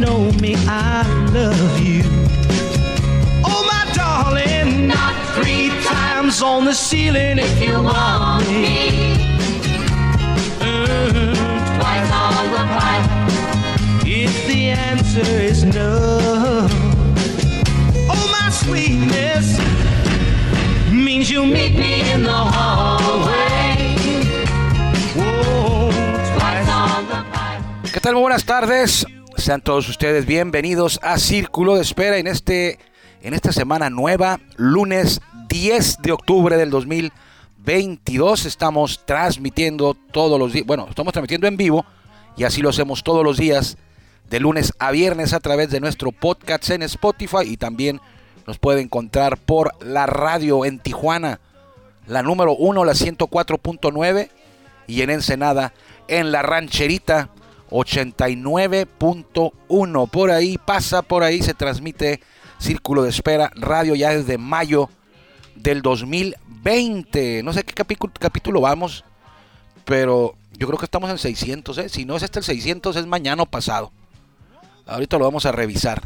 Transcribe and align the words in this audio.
Know 0.00 0.32
me. 0.40 0.54
I 0.66 1.04
love 1.32 1.78
you. 1.78 2.02
Oh, 3.44 3.62
my 3.72 3.84
darling, 3.94 4.88
not 4.88 5.14
three 5.34 5.68
times 5.84 6.42
on 6.42 6.64
the 6.64 6.72
ceiling 6.72 7.38
if 7.38 7.62
you 7.62 7.74
want 7.82 8.48
me. 8.48 9.14
Twice 11.76 12.10
on 12.12 12.44
the 12.56 12.64
pipe 12.78 13.10
if 14.06 14.34
the 14.46 14.70
answer 14.70 15.32
is 15.50 15.64
no. 15.64 16.66
Oh, 18.08 18.24
my 18.32 18.50
sweetness 18.50 19.58
means 20.90 21.30
you'll 21.30 21.46
meet 21.46 21.74
me 21.74 22.10
in 22.10 22.22
the 22.22 22.40
hallway. 22.54 23.96
¿Qué 27.92 28.00
tal? 28.00 28.14
Muy 28.14 28.22
buenas 28.22 28.44
tardes. 28.44 29.04
Sean 29.40 29.62
todos 29.62 29.88
ustedes 29.88 30.26
bienvenidos 30.26 31.00
a 31.02 31.18
Círculo 31.18 31.76
de 31.76 31.80
Espera 31.80 32.18
en, 32.18 32.26
este, 32.26 32.78
en 33.22 33.32
esta 33.32 33.52
semana 33.52 33.88
nueva, 33.88 34.38
lunes 34.56 35.22
10 35.48 36.02
de 36.02 36.12
octubre 36.12 36.58
del 36.58 36.68
2022. 36.68 38.44
Estamos 38.44 39.00
transmitiendo 39.06 39.96
todos 40.12 40.38
los 40.38 40.52
días, 40.52 40.66
bueno, 40.66 40.86
estamos 40.90 41.14
transmitiendo 41.14 41.46
en 41.46 41.56
vivo 41.56 41.86
y 42.36 42.44
así 42.44 42.60
lo 42.60 42.68
hacemos 42.68 43.02
todos 43.02 43.24
los 43.24 43.38
días, 43.38 43.78
de 44.28 44.40
lunes 44.40 44.74
a 44.78 44.90
viernes 44.90 45.32
a 45.32 45.40
través 45.40 45.70
de 45.70 45.80
nuestro 45.80 46.12
podcast 46.12 46.68
en 46.68 46.82
Spotify 46.82 47.44
y 47.46 47.56
también 47.56 47.98
nos 48.46 48.58
puede 48.58 48.82
encontrar 48.82 49.38
por 49.38 49.72
la 49.82 50.04
radio 50.04 50.66
en 50.66 50.78
Tijuana, 50.80 51.40
la 52.06 52.22
número 52.22 52.52
1, 52.52 52.84
la 52.84 52.92
104.9 52.92 54.28
y 54.86 55.00
en 55.00 55.08
Ensenada, 55.08 55.72
en 56.08 56.30
la 56.30 56.42
rancherita 56.42 57.30
89.1. 57.70 60.10
Por 60.10 60.30
ahí 60.30 60.58
pasa, 60.58 61.02
por 61.02 61.22
ahí 61.22 61.42
se 61.42 61.54
transmite 61.54 62.20
Círculo 62.58 63.02
de 63.02 63.10
Espera 63.10 63.50
Radio 63.54 63.94
ya 63.94 64.10
desde 64.10 64.38
mayo 64.38 64.90
del 65.54 65.82
2020. 65.82 67.42
No 67.42 67.52
sé 67.52 67.64
qué 67.64 67.72
capítulo, 67.72 68.60
vamos, 68.60 69.04
pero 69.84 70.36
yo 70.52 70.66
creo 70.66 70.78
que 70.78 70.84
estamos 70.84 71.10
en 71.10 71.18
600. 71.18 71.78
¿eh? 71.78 71.88
Si 71.88 72.04
no 72.04 72.16
es 72.16 72.22
este 72.22 72.40
el 72.40 72.44
600, 72.44 72.96
es 72.96 73.06
mañana 73.06 73.44
pasado. 73.46 73.92
Ahorita 74.86 75.18
lo 75.18 75.24
vamos 75.24 75.46
a 75.46 75.52
revisar. 75.52 76.02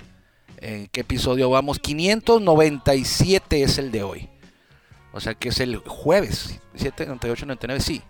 ¿En 0.58 0.88
qué 0.88 1.00
episodio 1.00 1.50
vamos? 1.50 1.78
597 1.78 3.62
es 3.62 3.78
el 3.78 3.90
de 3.90 4.02
hoy. 4.02 4.28
O 5.12 5.20
sea 5.20 5.34
que 5.34 5.48
es 5.48 5.60
el 5.60 5.78
jueves. 5.78 6.60
7, 6.74 7.06
98, 7.06 7.46
99, 7.46 7.80
sí. 7.80 8.02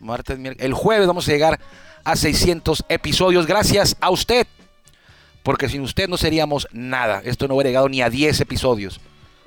Martes, 0.00 0.38
miércoles. 0.38 0.64
El 0.64 0.74
jueves 0.74 1.06
vamos 1.06 1.28
a 1.28 1.32
llegar 1.32 1.60
a 2.04 2.16
600 2.16 2.84
episodios. 2.88 3.46
Gracias 3.46 3.96
a 4.00 4.10
usted. 4.10 4.46
Porque 5.42 5.68
sin 5.68 5.82
usted 5.82 6.08
no 6.08 6.16
seríamos 6.16 6.68
nada. 6.72 7.20
Esto 7.24 7.48
no 7.48 7.54
hubiera 7.54 7.70
llegado 7.70 7.88
ni 7.88 8.00
a 8.02 8.10
10 8.10 8.40
episodios. 8.40 9.00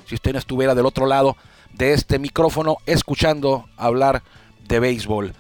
Si 0.05 0.15
usted 0.15 0.33
no 0.33 0.39
estuviera 0.39 0.75
del 0.75 0.85
otro 0.85 1.05
lado 1.05 1.37
de 1.73 1.93
este 1.93 2.19
micrófono 2.19 2.77
escuchando 2.85 3.67
hablar 3.77 4.23
de 4.67 4.79
béisbol. 4.79 5.33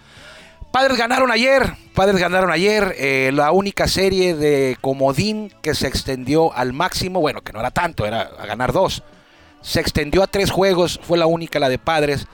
Padres 0.71 0.97
ganaron 0.97 1.31
ayer, 1.31 1.73
Padres 1.93 2.19
ganaron 2.19 2.51
ayer, 2.51 2.95
eh, 2.97 3.31
la 3.33 3.51
única 3.53 3.87
serie 3.87 4.35
de 4.35 4.77
comodín 4.81 5.53
que 5.61 5.73
se 5.73 5.87
extendió 5.87 6.53
al 6.53 6.73
máximo, 6.73 7.21
bueno, 7.21 7.41
que 7.41 7.53
no 7.53 7.61
era 7.61 7.71
tanto, 7.71 8.05
era 8.05 8.23
a 8.23 8.45
ganar 8.45 8.73
dos. 8.73 9.03
Se 9.61 9.79
extendió 9.79 10.21
a 10.21 10.27
tres 10.27 10.51
juegos, 10.51 10.99
fue 11.01 11.17
la 11.17 11.27
única 11.27 11.59
la 11.59 11.69
de 11.69 11.79
Padres 11.79 12.27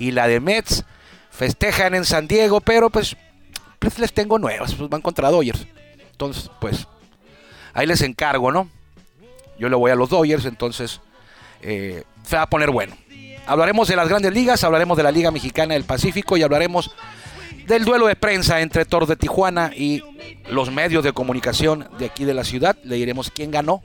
y 0.00 0.10
la 0.10 0.26
de 0.26 0.40
Mets. 0.40 0.84
Festejan 1.30 1.94
en 1.94 2.04
San 2.04 2.26
Diego, 2.26 2.60
pero 2.60 2.90
pues, 2.90 3.16
pues 3.78 3.98
les 3.98 4.12
tengo 4.12 4.38
nuevas, 4.38 4.74
pues 4.74 4.88
van 4.88 5.02
contra 5.02 5.30
Dodgers. 5.30 5.66
Entonces, 6.10 6.50
pues, 6.60 6.86
ahí 7.74 7.86
les 7.86 8.00
encargo, 8.02 8.52
¿no? 8.52 8.68
Yo 9.58 9.68
le 9.68 9.76
voy 9.76 9.90
a 9.90 9.94
los 9.94 10.10
Dodgers, 10.10 10.44
entonces 10.44 11.00
eh, 11.62 12.04
se 12.24 12.36
va 12.36 12.42
a 12.42 12.50
poner 12.50 12.70
bueno. 12.70 12.96
Hablaremos 13.46 13.88
de 13.88 13.96
las 13.96 14.08
grandes 14.08 14.32
ligas, 14.32 14.64
hablaremos 14.64 14.96
de 14.96 15.02
la 15.02 15.12
Liga 15.12 15.30
Mexicana 15.30 15.74
del 15.74 15.84
Pacífico 15.84 16.36
y 16.36 16.42
hablaremos 16.42 16.90
del 17.66 17.84
duelo 17.84 18.06
de 18.06 18.16
prensa 18.16 18.60
entre 18.60 18.84
Toro 18.84 19.06
de 19.06 19.16
Tijuana 19.16 19.72
y 19.74 20.02
los 20.50 20.70
medios 20.70 21.04
de 21.04 21.12
comunicación 21.12 21.88
de 21.98 22.06
aquí 22.06 22.24
de 22.24 22.34
la 22.34 22.44
ciudad. 22.44 22.76
Le 22.82 22.96
diremos 22.96 23.30
quién 23.30 23.50
ganó. 23.50 23.82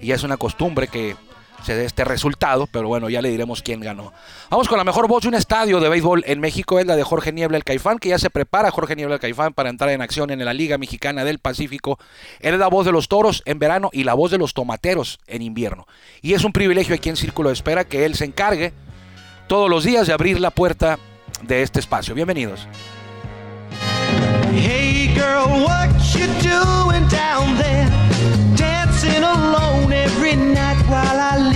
Y 0.00 0.12
es 0.12 0.22
una 0.22 0.36
costumbre 0.36 0.88
que 0.88 1.16
se 1.66 1.84
este 1.84 2.04
resultado, 2.04 2.68
pero 2.70 2.88
bueno, 2.88 3.08
ya 3.08 3.20
le 3.20 3.28
diremos 3.28 3.62
quién 3.62 3.80
ganó. 3.80 4.12
Vamos 4.50 4.68
con 4.68 4.78
la 4.78 4.84
mejor 4.84 5.08
voz 5.08 5.22
de 5.22 5.28
un 5.28 5.34
estadio 5.34 5.80
de 5.80 5.88
béisbol 5.88 6.22
en 6.26 6.40
México, 6.40 6.78
es 6.78 6.86
la 6.86 6.96
de 6.96 7.02
Jorge 7.02 7.32
Niebla 7.32 7.56
el 7.56 7.64
Caifán, 7.64 7.98
que 7.98 8.10
ya 8.10 8.18
se 8.18 8.30
prepara 8.30 8.70
Jorge 8.70 8.94
Niebla 8.94 9.16
el 9.16 9.20
Caifán 9.20 9.52
para 9.52 9.68
entrar 9.68 9.90
en 9.90 10.00
acción 10.00 10.30
en 10.30 10.44
la 10.44 10.54
Liga 10.54 10.78
Mexicana 10.78 11.24
del 11.24 11.38
Pacífico. 11.38 11.98
Él 12.40 12.54
es 12.54 12.60
la 12.60 12.68
voz 12.68 12.86
de 12.86 12.92
los 12.92 13.08
toros 13.08 13.42
en 13.46 13.58
verano 13.58 13.90
y 13.92 14.04
la 14.04 14.14
voz 14.14 14.30
de 14.30 14.38
los 14.38 14.54
tomateros 14.54 15.18
en 15.26 15.42
invierno. 15.42 15.86
Y 16.22 16.34
es 16.34 16.44
un 16.44 16.52
privilegio 16.52 16.94
aquí 16.94 17.08
en 17.08 17.16
Círculo 17.16 17.48
de 17.48 17.54
Espera 17.54 17.84
que 17.84 18.04
él 18.04 18.14
se 18.14 18.24
encargue 18.24 18.72
todos 19.48 19.68
los 19.68 19.84
días 19.84 20.06
de 20.06 20.12
abrir 20.12 20.40
la 20.40 20.50
puerta 20.50 20.98
de 21.42 21.62
este 21.62 21.80
espacio. 21.80 22.14
Bienvenidos. 22.14 22.66
Hey 24.52 25.12
girl, 25.14 25.64
what 25.64 25.90
you 26.14 26.26
doing 26.40 27.06
down 27.08 27.56
there? 27.58 27.88
Dancing 28.56 29.22
alone 29.22 29.92
every 29.92 30.36
night 30.36 30.78
while 30.88 31.20
I. 31.20 31.55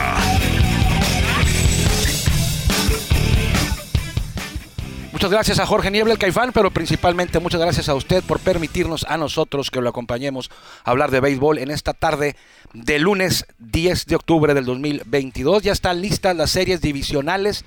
Muchas 5.21 5.33
gracias 5.33 5.59
a 5.59 5.67
Jorge 5.67 5.91
Niebla, 5.91 6.13
el 6.13 6.17
Caifán, 6.17 6.51
pero 6.51 6.71
principalmente 6.71 7.39
muchas 7.39 7.61
gracias 7.61 7.87
a 7.89 7.93
usted 7.93 8.23
por 8.23 8.39
permitirnos 8.39 9.03
a 9.03 9.17
nosotros 9.17 9.69
que 9.69 9.79
lo 9.79 9.87
acompañemos 9.87 10.49
a 10.83 10.89
hablar 10.89 11.11
de 11.11 11.19
béisbol 11.19 11.59
en 11.59 11.69
esta 11.69 11.93
tarde 11.93 12.35
de 12.73 12.97
lunes 12.97 13.45
10 13.59 14.07
de 14.07 14.15
octubre 14.15 14.55
del 14.55 14.65
2022. 14.65 15.61
Ya 15.61 15.73
están 15.73 16.01
listas 16.01 16.35
las 16.35 16.49
series 16.49 16.81
divisionales, 16.81 17.65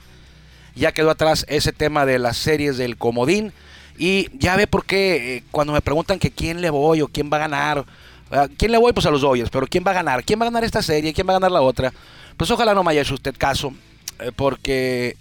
ya 0.75 0.91
quedó 0.91 1.11
atrás 1.11 1.47
ese 1.49 1.71
tema 1.71 2.05
de 2.05 2.19
las 2.19 2.39
series 2.39 2.77
del 2.77 2.97
comodín. 2.97 3.53
Y 3.97 4.37
ya 4.37 4.57
ve 4.57 4.67
por 4.67 4.85
qué 4.85 5.37
eh, 5.37 5.45
cuando 5.53 5.75
me 5.75 5.81
preguntan 5.81 6.19
que 6.19 6.33
quién 6.33 6.61
le 6.61 6.71
voy 6.71 7.03
o 7.03 7.07
quién 7.07 7.31
va 7.33 7.37
a 7.37 7.47
ganar, 7.47 7.85
¿a 8.33 8.49
quién 8.49 8.73
le 8.73 8.79
voy 8.79 8.93
pues 8.93 9.07
a 9.07 9.13
los 9.13 9.21
Dodgers, 9.21 9.51
pero 9.51 9.69
quién 9.69 9.85
va 9.87 9.93
a 9.93 9.95
ganar, 9.95 10.25
quién 10.25 10.41
va 10.41 10.47
a 10.47 10.51
ganar 10.51 10.65
esta 10.65 10.83
serie, 10.83 11.15
quién 11.15 11.29
va 11.29 11.35
a 11.35 11.39
ganar 11.39 11.53
la 11.53 11.61
otra, 11.61 11.93
pues 12.37 12.51
ojalá 12.51 12.75
no 12.75 12.83
me 12.83 12.91
haya 12.91 13.03
hecho 13.03 13.15
usted 13.15 13.33
caso, 13.39 13.73
eh, 14.19 14.33
porque 14.35 15.17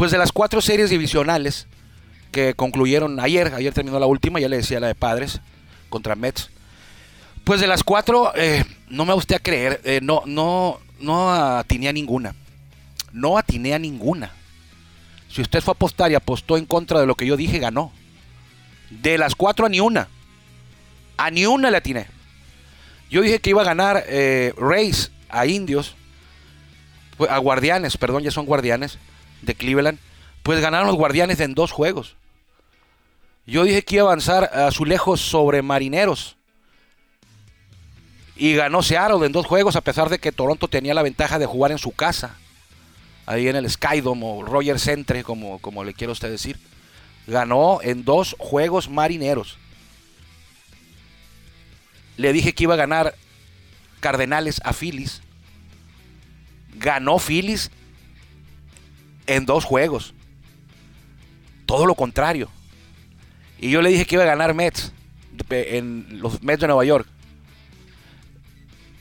pues 0.00 0.12
de 0.12 0.16
las 0.16 0.32
cuatro 0.32 0.62
series 0.62 0.88
divisionales 0.88 1.66
que 2.32 2.54
concluyeron 2.54 3.20
ayer, 3.20 3.52
ayer 3.54 3.74
terminó 3.74 4.00
la 4.00 4.06
última, 4.06 4.40
ya 4.40 4.48
le 4.48 4.56
decía 4.56 4.80
la 4.80 4.86
de 4.86 4.94
Padres 4.94 5.42
contra 5.90 6.16
Mets. 6.16 6.48
Pues 7.44 7.60
de 7.60 7.66
las 7.66 7.84
cuatro, 7.84 8.32
eh, 8.34 8.64
no 8.88 9.04
me 9.04 9.12
gusta 9.12 9.38
creer, 9.40 9.78
eh, 9.84 10.00
no, 10.02 10.22
no, 10.24 10.80
no 11.00 11.30
atiné 11.30 11.90
a 11.90 11.92
ninguna. 11.92 12.34
No 13.12 13.36
atiné 13.36 13.74
a 13.74 13.78
ninguna. 13.78 14.32
Si 15.28 15.42
usted 15.42 15.60
fue 15.60 15.72
a 15.72 15.74
apostar 15.76 16.10
y 16.10 16.14
apostó 16.14 16.56
en 16.56 16.64
contra 16.64 16.98
de 16.98 17.06
lo 17.06 17.14
que 17.14 17.26
yo 17.26 17.36
dije, 17.36 17.58
ganó. 17.58 17.92
De 18.88 19.18
las 19.18 19.34
cuatro 19.34 19.66
a 19.66 19.68
ni 19.68 19.80
una. 19.80 20.08
A 21.18 21.30
ni 21.30 21.44
una 21.44 21.70
le 21.70 21.76
atiné. 21.76 22.06
Yo 23.10 23.20
dije 23.20 23.38
que 23.38 23.50
iba 23.50 23.60
a 23.60 23.66
ganar 23.66 24.02
eh, 24.06 24.54
a 25.28 25.44
Indios. 25.44 25.94
A 27.28 27.36
Guardianes, 27.36 27.98
perdón, 27.98 28.22
ya 28.22 28.30
son 28.30 28.46
Guardianes 28.46 28.98
de 29.42 29.54
Cleveland, 29.54 29.98
pues 30.42 30.60
ganaron 30.60 30.86
los 30.86 30.96
Guardianes 30.96 31.40
en 31.40 31.54
dos 31.54 31.72
juegos. 31.72 32.16
Yo 33.46 33.64
dije 33.64 33.82
que 33.82 33.96
iba 33.96 34.04
a 34.04 34.06
avanzar 34.06 34.44
a 34.44 34.70
su 34.70 34.84
lejos 34.84 35.20
sobre 35.20 35.62
Marineros. 35.62 36.36
Y 38.36 38.54
ganó 38.54 38.82
Seattle 38.82 39.26
en 39.26 39.32
dos 39.32 39.46
juegos, 39.46 39.76
a 39.76 39.80
pesar 39.80 40.08
de 40.08 40.18
que 40.18 40.32
Toronto 40.32 40.68
tenía 40.68 40.94
la 40.94 41.02
ventaja 41.02 41.38
de 41.38 41.46
jugar 41.46 41.72
en 41.72 41.78
su 41.78 41.92
casa. 41.92 42.36
Ahí 43.26 43.48
en 43.48 43.56
el 43.56 43.68
Skydome 43.68 44.22
o 44.24 44.42
Roger 44.42 44.78
Centre, 44.78 45.24
como, 45.24 45.58
como 45.58 45.84
le 45.84 45.94
quiero 45.94 46.12
usted 46.12 46.30
decir. 46.30 46.58
Ganó 47.26 47.80
en 47.82 48.04
dos 48.04 48.34
juegos 48.38 48.88
Marineros. 48.88 49.58
Le 52.16 52.32
dije 52.32 52.54
que 52.54 52.64
iba 52.64 52.74
a 52.74 52.78
ganar 52.78 53.14
Cardenales 54.00 54.60
a 54.64 54.72
Phillies. 54.72 55.22
Ganó 56.76 57.18
Phillies 57.18 57.70
en 59.30 59.46
dos 59.46 59.64
juegos. 59.64 60.12
Todo 61.64 61.86
lo 61.86 61.94
contrario. 61.94 62.50
Y 63.60 63.70
yo 63.70 63.80
le 63.80 63.90
dije 63.90 64.04
que 64.04 64.16
iba 64.16 64.24
a 64.24 64.26
ganar 64.26 64.54
Mets 64.54 64.92
en 65.48 66.20
los 66.20 66.42
Mets 66.42 66.60
de 66.60 66.66
Nueva 66.66 66.84
York. 66.84 67.06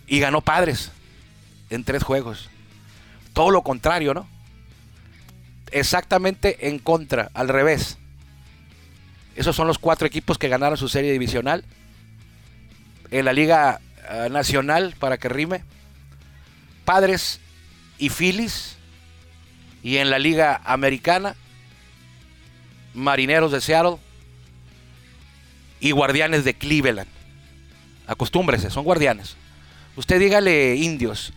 Y 0.05 0.19
ganó 0.19 0.41
Padres 0.41 0.91
en 1.71 1.83
tres 1.83 2.03
juegos. 2.03 2.49
Todo 3.33 3.49
lo 3.49 3.63
contrario, 3.63 4.13
¿no? 4.13 4.27
Exactamente 5.71 6.67
en 6.67 6.77
contra, 6.77 7.31
al 7.33 7.47
revés. 7.47 7.97
Esos 9.35 9.55
son 9.55 9.65
los 9.65 9.79
cuatro 9.79 10.05
equipos 10.05 10.37
que 10.37 10.47
ganaron 10.47 10.77
su 10.77 10.89
serie 10.89 11.11
divisional. 11.11 11.65
En 13.09 13.25
la 13.25 13.33
Liga 13.33 13.81
eh, 14.09 14.27
Nacional, 14.29 14.93
para 14.99 15.17
que 15.17 15.29
rime, 15.29 15.63
Padres 16.85 17.39
y 17.97 18.09
Phillies. 18.09 18.78
Y 19.83 19.97
en 19.97 20.09
la 20.09 20.19
Liga 20.19 20.61
Americana, 20.65 21.35
Marineros 22.93 23.51
de 23.51 23.61
Seattle 23.61 23.97
y 25.79 25.91
Guardianes 25.91 26.43
de 26.43 26.53
Cleveland. 26.53 27.09
Acostúmbrese, 28.07 28.69
son 28.69 28.83
guardianes. 28.83 29.37
Usted 29.95 30.19
dígale 30.19 30.75
indios, 30.75 31.33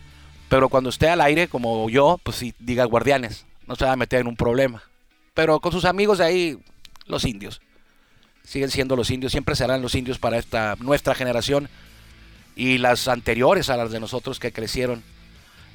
pero 0.49 0.69
cuando 0.69 0.89
esté 0.89 1.09
al 1.09 1.21
aire, 1.21 1.47
como 1.47 1.89
yo, 1.89 2.19
pues 2.23 2.37
sí, 2.37 2.53
diga 2.59 2.85
guardianes. 2.85 3.45
No 3.67 3.75
se 3.75 3.85
va 3.85 3.93
a 3.93 3.95
meter 3.97 4.21
en 4.21 4.27
un 4.27 4.35
problema. 4.35 4.83
Pero 5.33 5.59
con 5.59 5.71
sus 5.71 5.85
amigos 5.85 6.17
de 6.17 6.25
ahí, 6.25 6.59
los 7.05 7.25
indios. 7.25 7.61
Siguen 8.43 8.69
siendo 8.71 8.95
los 8.95 9.09
indios, 9.09 9.31
siempre 9.31 9.55
serán 9.55 9.81
los 9.81 9.95
indios 9.95 10.19
para 10.19 10.37
esta 10.37 10.75
nuestra 10.79 11.15
generación 11.15 11.69
y 12.55 12.77
las 12.77 13.07
anteriores 13.07 13.69
a 13.69 13.77
las 13.77 13.91
de 13.91 13.99
nosotros 13.99 14.39
que 14.39 14.51
crecieron 14.51 15.01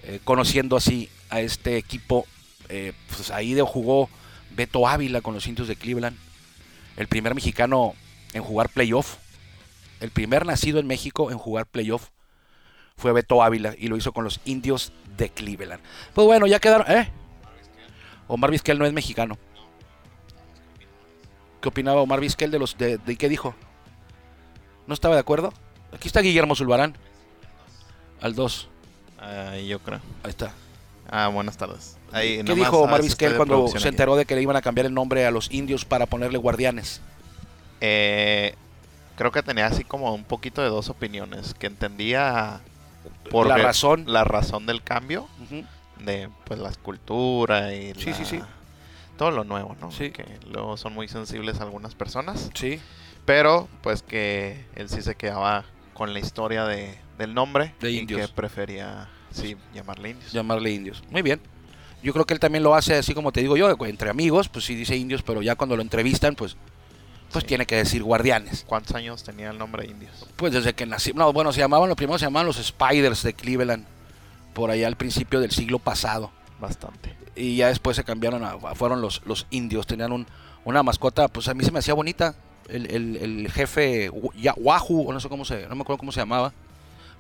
eh, 0.05 0.21
conociendo 0.23 0.77
así 0.77 1.09
a 1.31 1.41
este 1.41 1.77
equipo. 1.77 2.27
Eh, 2.69 2.93
pues 3.15 3.31
ahí 3.31 3.59
jugó 3.61 4.09
Beto 4.51 4.87
Ávila 4.87 5.21
con 5.21 5.35
los 5.35 5.47
indios 5.47 5.69
de 5.69 5.77
Cleveland, 5.77 6.17
el 6.97 7.07
primer 7.07 7.35
mexicano 7.35 7.95
en 8.33 8.43
jugar 8.43 8.69
playoff, 8.69 9.17
el 10.01 10.11
primer 10.11 10.47
nacido 10.47 10.79
en 10.79 10.87
México 10.87 11.31
en 11.31 11.39
jugar 11.39 11.67
playoff 11.67 12.09
fue 12.97 13.13
Beto 13.13 13.43
Ávila 13.43 13.75
y 13.79 13.89
lo 13.89 13.97
hizo 13.97 14.13
con 14.13 14.25
los 14.25 14.41
indios 14.45 14.93
de 15.17 15.31
Cleveland. 15.31 15.83
Pues 16.15 16.27
bueno, 16.27 16.47
ya 16.47 16.59
quedaron. 16.59 16.91
¿Eh? 16.91 17.11
Omar 18.27 18.51
Vizquel 18.51 18.79
no 18.79 18.87
es 18.87 18.93
mexicano. 18.93 19.39
¿Qué 21.61 21.69
opinaba 21.69 22.01
Omar 22.01 22.21
Vizquel 22.21 22.51
de 22.51 22.59
los 22.59 22.77
de, 22.77 22.99
qué 23.19 23.29
dijo? 23.29 23.55
¿No 24.87 24.95
estaba 24.95 25.15
de 25.15 25.21
acuerdo? 25.21 25.53
Aquí 25.93 26.09
está 26.09 26.21
Guillermo 26.21 26.55
Zulbarán. 26.55 26.97
Al 28.21 28.35
2. 28.35 28.69
yo 29.67 29.79
creo. 29.81 30.01
Ahí 30.23 30.31
está. 30.31 30.53
Ah, 31.11 31.29
buenas 31.29 31.57
tardes. 31.57 31.97
¿Qué 32.13 32.43
dijo 32.43 32.81
Omar 32.81 33.03
Vizquel 33.03 33.37
cuando 33.37 33.69
se 33.69 33.89
enteró 33.89 34.17
de 34.17 34.25
que 34.25 34.35
le 34.35 34.43
iban 34.43 34.57
a 34.57 34.63
cambiar 34.63 34.87
el 34.87 34.95
nombre 34.95 35.27
a 35.27 35.31
los 35.31 35.51
indios 35.51 35.85
para 35.85 36.07
ponerle 36.07 36.39
guardianes? 36.39 37.01
Eh, 37.81 38.55
creo 39.17 39.33
que 39.33 39.43
tenía 39.43 39.67
así 39.67 39.85
como 39.85 40.15
un 40.15 40.25
poquito 40.25 40.63
de 40.63 40.69
dos 40.69 40.89
opiniones. 40.89 41.55
Que 41.55 41.67
entendía 41.67 42.61
por 43.31 43.47
la 43.47 43.59
razón 43.59 44.05
la 44.07 44.25
razón 44.25 44.67
del 44.67 44.83
cambio 44.83 45.29
de 46.05 46.29
pues 46.45 46.61
la 46.61 46.71
escultura 46.71 47.75
y 47.75 47.93
todo 49.17 49.31
lo 49.31 49.45
nuevo, 49.45 49.77
¿no? 49.81 49.91
Que 49.91 50.25
luego 50.51 50.77
son 50.77 50.95
muy 50.95 51.09
sensibles 51.09 51.61
algunas 51.61 51.95
personas. 51.95 52.51
Sí. 52.55 52.81
Pero 53.25 53.69
pues 53.83 54.03
que 54.03 54.65
él 54.77 54.89
sí 54.89 55.03
se 55.03 55.15
quedaba 55.15 55.65
con 55.93 56.15
la 56.15 56.21
historia 56.21 56.65
de, 56.65 56.97
del 57.19 57.35
nombre 57.35 57.75
de 57.81 57.91
y 57.91 57.99
indios. 57.99 58.21
que 58.21 58.29
prefería 58.29 59.09
sí 59.33 59.57
llamarle 59.75 60.11
indios. 60.11 60.33
Llamarle 60.33 60.71
indios. 60.71 61.03
Muy 61.11 61.23
bien. 61.23 61.41
Yo 62.03 62.13
creo 62.13 62.25
que 62.25 62.35
él 62.35 62.41
también 62.41 62.63
lo 62.63 62.75
hace 62.75 62.95
así 62.95 63.13
como 63.13 63.33
te 63.33 63.41
digo 63.41 63.57
yo, 63.57 63.75
entre 63.87 64.11
amigos, 64.11 64.49
pues 64.49 64.65
sí 64.65 64.75
dice 64.75 64.97
indios, 64.97 65.23
pero 65.23 65.43
ya 65.43 65.57
cuando 65.57 65.77
lo 65.77 65.83
entrevistan, 65.83 66.37
pues 66.37 66.57
pues 67.33 67.45
tiene 67.45 67.67
que 67.67 67.77
decir 67.77 68.03
guardianes. 68.03 68.65
¿Cuántos 68.67 68.95
años 68.95 69.23
tenía 69.23 69.51
el 69.51 69.59
nombre 69.59 69.85
de 69.85 69.91
indios? 69.91 70.27
Pues 70.37 70.53
desde 70.53 70.73
que 70.75 70.87
nací. 70.87 71.13
No, 71.13 71.33
bueno, 71.33 71.53
se 71.53 71.61
llamaban, 71.61 71.89
los 71.89 71.97
primeros 71.97 72.21
se 72.21 72.27
llamaban 72.27 72.47
los 72.47 72.57
Spiders 72.57 73.23
de 73.23 73.35
Cleveland, 73.35 73.85
por 74.55 74.71
allá 74.71 74.87
al 74.87 74.97
principio 74.97 75.41
del 75.41 75.51
siglo 75.51 75.79
pasado. 75.79 76.31
Bastante. 76.59 77.15
Y 77.37 77.57
ya 77.57 77.69
después 77.69 77.97
se 77.97 78.05
cambiaron 78.05 78.45
a, 78.45 78.59
fueron 78.75 79.01
los, 79.01 79.23
los 79.27 79.47
indios, 79.51 79.87
tenían 79.87 80.13
un, 80.13 80.27
una 80.65 80.83
mascota, 80.83 81.29
pues 81.29 81.49
a 81.49 81.55
mí 81.55 81.65
se 81.65 81.71
me 81.71 81.81
hacía 81.81 81.95
bonita. 81.95 82.35
El, 82.69 82.87
el, 82.91 83.51
jefe 83.51 84.11
Wahoo, 84.11 85.11
no 85.13 85.21
sé 85.21 85.29
cómo 85.31 85.47
se, 85.47 85.67
no 85.69 85.75
me 85.75 85.83
acuerdo 85.83 85.99
cómo 85.99 86.13
se 86.13 86.21
llamaba, 86.21 86.53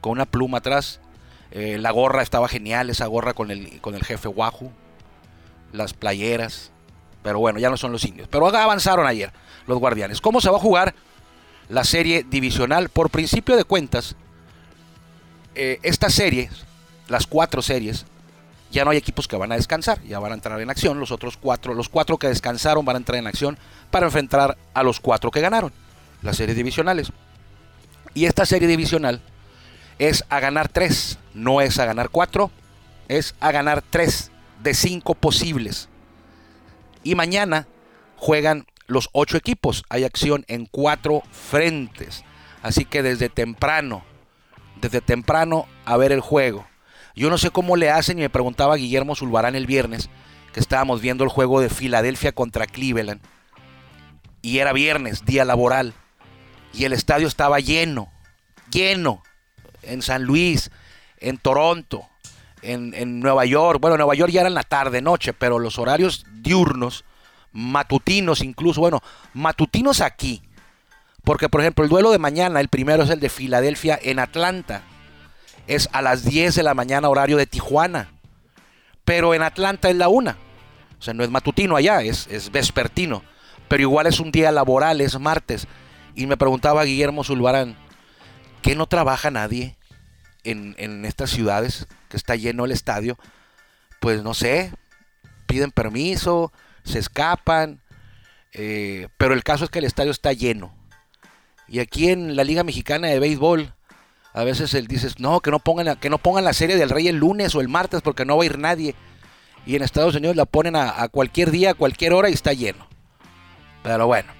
con 0.00 0.12
una 0.12 0.26
pluma 0.26 0.58
atrás. 0.58 1.00
Eh, 1.50 1.78
la 1.78 1.90
gorra 1.90 2.22
estaba 2.22 2.48
genial, 2.48 2.90
esa 2.90 3.06
gorra 3.06 3.32
con 3.34 3.50
el, 3.50 3.80
con 3.80 3.94
el 3.94 4.04
jefe 4.04 4.28
Wahoo. 4.28 4.72
Las 5.72 5.94
playeras. 5.94 6.70
Pero 7.22 7.40
bueno, 7.40 7.58
ya 7.58 7.70
no 7.70 7.76
son 7.76 7.92
los 7.92 8.04
indios. 8.04 8.28
Pero 8.28 8.46
avanzaron 8.48 9.06
ayer 9.06 9.32
los 9.66 9.78
guardianes. 9.78 10.20
¿Cómo 10.20 10.40
se 10.40 10.50
va 10.50 10.56
a 10.56 10.60
jugar 10.60 10.94
la 11.68 11.84
serie 11.84 12.24
divisional? 12.28 12.88
Por 12.88 13.10
principio 13.10 13.56
de 13.56 13.64
cuentas, 13.64 14.16
eh, 15.54 15.78
estas 15.82 16.14
series, 16.14 16.50
las 17.08 17.26
cuatro 17.26 17.62
series, 17.62 18.06
ya 18.70 18.84
no 18.84 18.90
hay 18.90 18.98
equipos 18.98 19.26
que 19.26 19.36
van 19.36 19.50
a 19.52 19.56
descansar, 19.56 20.02
ya 20.04 20.18
van 20.18 20.32
a 20.32 20.34
entrar 20.34 20.60
en 20.60 20.70
acción. 20.70 21.00
Los 21.00 21.10
otros 21.10 21.36
cuatro, 21.36 21.74
los 21.74 21.88
cuatro 21.88 22.18
que 22.18 22.28
descansaron 22.28 22.84
van 22.84 22.96
a 22.96 22.98
entrar 22.98 23.18
en 23.18 23.26
acción 23.26 23.58
para 23.90 24.06
enfrentar 24.06 24.56
a 24.74 24.82
los 24.82 25.00
cuatro 25.00 25.30
que 25.30 25.40
ganaron, 25.40 25.72
las 26.22 26.36
series 26.36 26.56
divisionales. 26.56 27.10
Y 28.14 28.26
esta 28.26 28.46
serie 28.46 28.68
divisional 28.68 29.20
es 29.98 30.24
a 30.28 30.40
ganar 30.40 30.68
tres, 30.68 31.18
no 31.34 31.60
es 31.60 31.78
a 31.78 31.84
ganar 31.84 32.10
cuatro, 32.10 32.50
es 33.08 33.34
a 33.40 33.52
ganar 33.52 33.82
tres 33.82 34.30
de 34.62 34.74
cinco 34.74 35.14
posibles. 35.14 35.88
Y 37.02 37.14
mañana 37.14 37.66
juegan 38.16 38.66
los 38.86 39.08
ocho 39.12 39.36
equipos. 39.36 39.84
Hay 39.88 40.04
acción 40.04 40.44
en 40.48 40.66
cuatro 40.66 41.22
frentes. 41.30 42.24
Así 42.62 42.84
que 42.84 43.02
desde 43.02 43.28
temprano, 43.28 44.02
desde 44.80 45.00
temprano 45.00 45.66
a 45.84 45.96
ver 45.96 46.12
el 46.12 46.20
juego. 46.20 46.66
Yo 47.14 47.30
no 47.30 47.38
sé 47.38 47.50
cómo 47.50 47.76
le 47.76 47.90
hacen 47.90 48.18
y 48.18 48.22
me 48.22 48.30
preguntaba 48.30 48.76
Guillermo 48.76 49.16
Zulbarán 49.16 49.56
el 49.56 49.66
viernes 49.66 50.08
que 50.52 50.60
estábamos 50.60 51.00
viendo 51.00 51.24
el 51.24 51.30
juego 51.30 51.60
de 51.60 51.68
Filadelfia 51.68 52.32
contra 52.32 52.66
Cleveland. 52.66 53.20
Y 54.40 54.58
era 54.58 54.72
viernes, 54.72 55.24
día 55.24 55.44
laboral. 55.44 55.94
Y 56.72 56.84
el 56.84 56.92
estadio 56.92 57.26
estaba 57.26 57.60
lleno, 57.60 58.10
lleno. 58.70 59.22
En 59.82 60.02
San 60.02 60.24
Luis, 60.24 60.70
en 61.18 61.38
Toronto, 61.38 62.06
en, 62.62 62.94
en 62.94 63.20
Nueva 63.20 63.44
York. 63.44 63.80
Bueno, 63.80 63.96
Nueva 63.96 64.14
York 64.14 64.32
ya 64.32 64.40
era 64.40 64.48
en 64.48 64.54
la 64.54 64.62
tarde, 64.62 65.02
noche, 65.02 65.32
pero 65.32 65.58
los 65.58 65.78
horarios 65.78 66.24
diurnos 66.32 67.04
matutinos 67.52 68.42
incluso, 68.42 68.80
bueno, 68.80 69.02
matutinos 69.34 70.00
aquí. 70.00 70.42
Porque, 71.24 71.48
por 71.48 71.60
ejemplo, 71.60 71.84
el 71.84 71.90
duelo 71.90 72.10
de 72.10 72.18
mañana, 72.18 72.60
el 72.60 72.68
primero 72.68 73.02
es 73.02 73.10
el 73.10 73.20
de 73.20 73.28
Filadelfia 73.28 73.98
en 74.00 74.18
Atlanta. 74.18 74.82
Es 75.66 75.88
a 75.92 76.00
las 76.00 76.24
10 76.24 76.54
de 76.54 76.62
la 76.62 76.74
mañana 76.74 77.08
horario 77.08 77.36
de 77.36 77.46
Tijuana. 77.46 78.12
Pero 79.04 79.34
en 79.34 79.42
Atlanta 79.42 79.90
es 79.90 79.96
la 79.96 80.08
una. 80.08 80.38
O 80.98 81.02
sea, 81.02 81.14
no 81.14 81.24
es 81.24 81.30
matutino 81.30 81.76
allá, 81.76 82.00
es, 82.02 82.26
es 82.28 82.50
vespertino. 82.50 83.22
Pero 83.68 83.82
igual 83.82 84.06
es 84.06 84.20
un 84.20 84.32
día 84.32 84.50
laboral, 84.50 85.00
es 85.00 85.18
martes. 85.18 85.66
Y 86.14 86.26
me 86.26 86.36
preguntaba 86.36 86.84
Guillermo 86.84 87.24
Zulbarán, 87.24 87.76
¿qué 88.62 88.74
no 88.74 88.86
trabaja 88.86 89.30
nadie 89.30 89.76
en, 90.44 91.04
estas 91.04 91.30
ciudades 91.30 91.86
que 92.08 92.16
está 92.16 92.36
lleno 92.36 92.64
el 92.64 92.72
estadio? 92.72 93.18
Pues 94.00 94.22
no 94.22 94.34
sé, 94.34 94.72
piden 95.46 95.70
permiso, 95.70 96.52
se 96.84 96.98
escapan, 96.98 97.80
eh, 98.52 99.08
pero 99.16 99.34
el 99.34 99.44
caso 99.44 99.64
es 99.64 99.70
que 99.70 99.80
el 99.80 99.84
estadio 99.84 100.10
está 100.10 100.32
lleno. 100.32 100.74
Y 101.66 101.80
aquí 101.80 102.08
en 102.08 102.36
la 102.36 102.44
Liga 102.44 102.64
Mexicana 102.64 103.08
de 103.08 103.18
Béisbol, 103.18 103.74
a 104.32 104.44
veces 104.44 104.72
él 104.74 104.86
dices, 104.86 105.18
no, 105.18 105.40
que 105.40 105.50
no 105.50 105.58
pongan, 105.58 105.96
que 105.98 106.10
no 106.10 106.18
pongan 106.18 106.44
la 106.44 106.52
serie 106.52 106.76
del 106.76 106.90
Rey 106.90 107.08
el 107.08 107.16
lunes 107.16 107.54
o 107.54 107.60
el 107.60 107.68
martes 107.68 108.02
porque 108.02 108.24
no 108.24 108.36
va 108.36 108.42
a 108.44 108.46
ir 108.46 108.58
nadie. 108.58 108.94
Y 109.66 109.76
en 109.76 109.82
Estados 109.82 110.14
Unidos 110.14 110.36
la 110.36 110.46
ponen 110.46 110.76
a, 110.76 111.02
a 111.02 111.08
cualquier 111.08 111.50
día, 111.50 111.70
a 111.72 111.74
cualquier 111.74 112.14
hora 112.14 112.30
y 112.30 112.34
está 112.34 112.52
lleno. 112.52 112.88
Pero 113.82 114.06
bueno, 114.06 114.32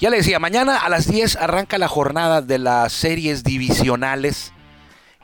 ya 0.00 0.10
le 0.10 0.18
decía, 0.18 0.38
mañana 0.38 0.78
a 0.78 0.88
las 0.88 1.10
10 1.10 1.36
arranca 1.36 1.76
la 1.78 1.88
jornada 1.88 2.40
de 2.40 2.58
las 2.58 2.92
series 2.92 3.42
divisionales. 3.42 4.52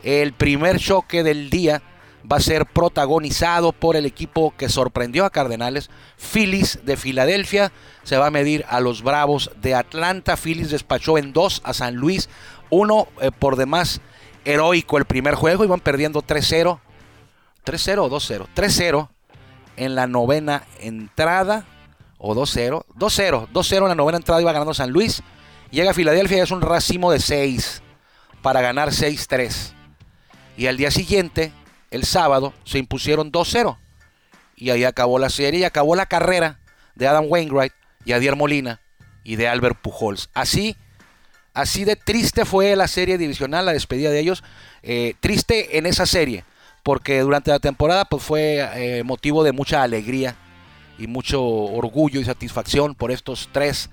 El 0.03 0.33
primer 0.33 0.79
choque 0.79 1.23
del 1.23 1.49
día 1.49 1.83
va 2.31 2.39
a 2.39 2.41
ser 2.41 2.67
protagonizado 2.67 3.73
por 3.73 3.97
el 3.97 4.07
equipo 4.07 4.53
que 4.57 4.69
sorprendió 4.69 5.25
a 5.25 5.31
Cardenales. 5.31 5.91
Phillies 6.17 6.81
de 6.85 6.97
Filadelfia 6.97 7.71
se 8.03 8.17
va 8.17 8.27
a 8.27 8.31
medir 8.31 8.65
a 8.69 8.81
los 8.81 9.03
Bravos 9.03 9.51
de 9.61 9.75
Atlanta. 9.75 10.37
Phillies 10.37 10.71
despachó 10.71 11.19
en 11.19 11.33
dos 11.33 11.61
a 11.65 11.73
San 11.73 11.95
Luis. 11.95 12.29
Uno 12.71 13.09
eh, 13.21 13.31
por 13.31 13.57
demás 13.57 14.01
heroico 14.45 14.99
el 14.99 15.05
primer 15.05 15.35
juego. 15.35 15.65
Iban 15.65 15.81
perdiendo 15.81 16.23
3-0. 16.23 16.81
3-0 17.65 17.99
o 17.99 18.11
2-0. 18.11 18.47
3-0 18.55 19.09
en 19.77 19.95
la 19.95 20.07
novena 20.07 20.65
entrada. 20.81 21.65
O 22.27 22.35
2-0. 22.35 22.87
2-0. 22.97 23.49
2-0 23.53 23.77
en 23.83 23.89
la 23.89 23.95
novena 23.95 24.17
entrada 24.17 24.41
iba 24.41 24.51
ganando 24.51 24.73
San 24.73 24.91
Luis. 24.91 25.23
Llega 25.71 25.93
Filadelfia 25.93 26.39
y 26.39 26.41
es 26.41 26.51
un 26.51 26.63
racimo 26.63 27.13
de 27.13 27.21
6 27.21 27.83
para 28.41 28.63
ganar 28.63 28.93
6-3. 28.93 29.75
Y 30.57 30.67
al 30.67 30.79
día 30.79 30.91
siguiente, 30.91 31.53
el 31.91 32.05
sábado, 32.05 32.55
se 32.65 32.79
impusieron 32.79 33.31
2-0. 33.31 33.77
Y 34.57 34.71
ahí 34.71 34.85
acabó 34.85 35.19
la 35.19 35.29
serie 35.29 35.61
y 35.61 35.65
acabó 35.65 35.97
la 35.97 36.07
carrera 36.07 36.61
de 36.95 37.07
Adam 37.07 37.27
Wainwright 37.29 37.75
y 38.07 38.13
Adier 38.13 38.37
Molina 38.37 38.81
y 39.23 39.37
de 39.37 39.47
Albert 39.47 39.83
Pujols. 39.83 40.31
Así, 40.33 40.79
así 41.53 41.85
de 41.85 41.95
triste 41.95 42.47
fue 42.47 42.75
la 42.75 42.89
serie 42.89 43.19
divisional, 43.19 43.67
la 43.67 43.75
despedida 43.75 44.11
de 44.11 44.21
ellos. 44.21 44.43
Eh, 44.83 45.13
triste 45.21 45.77
en 45.77 45.85
esa 45.85 46.07
serie, 46.07 46.45
porque 46.85 47.21
durante 47.21 47.51
la 47.51 47.59
temporada 47.59 48.07
pues, 48.07 48.23
fue 48.23 48.67
eh, 48.77 49.03
motivo 49.05 49.45
de 49.45 49.53
mucha 49.53 49.83
alegría 49.83 50.37
y 50.99 51.07
mucho 51.07 51.43
orgullo 51.45 52.21
y 52.21 52.25
satisfacción 52.25 52.95
por 52.95 53.11
estos 53.11 53.49
tres 53.53 53.91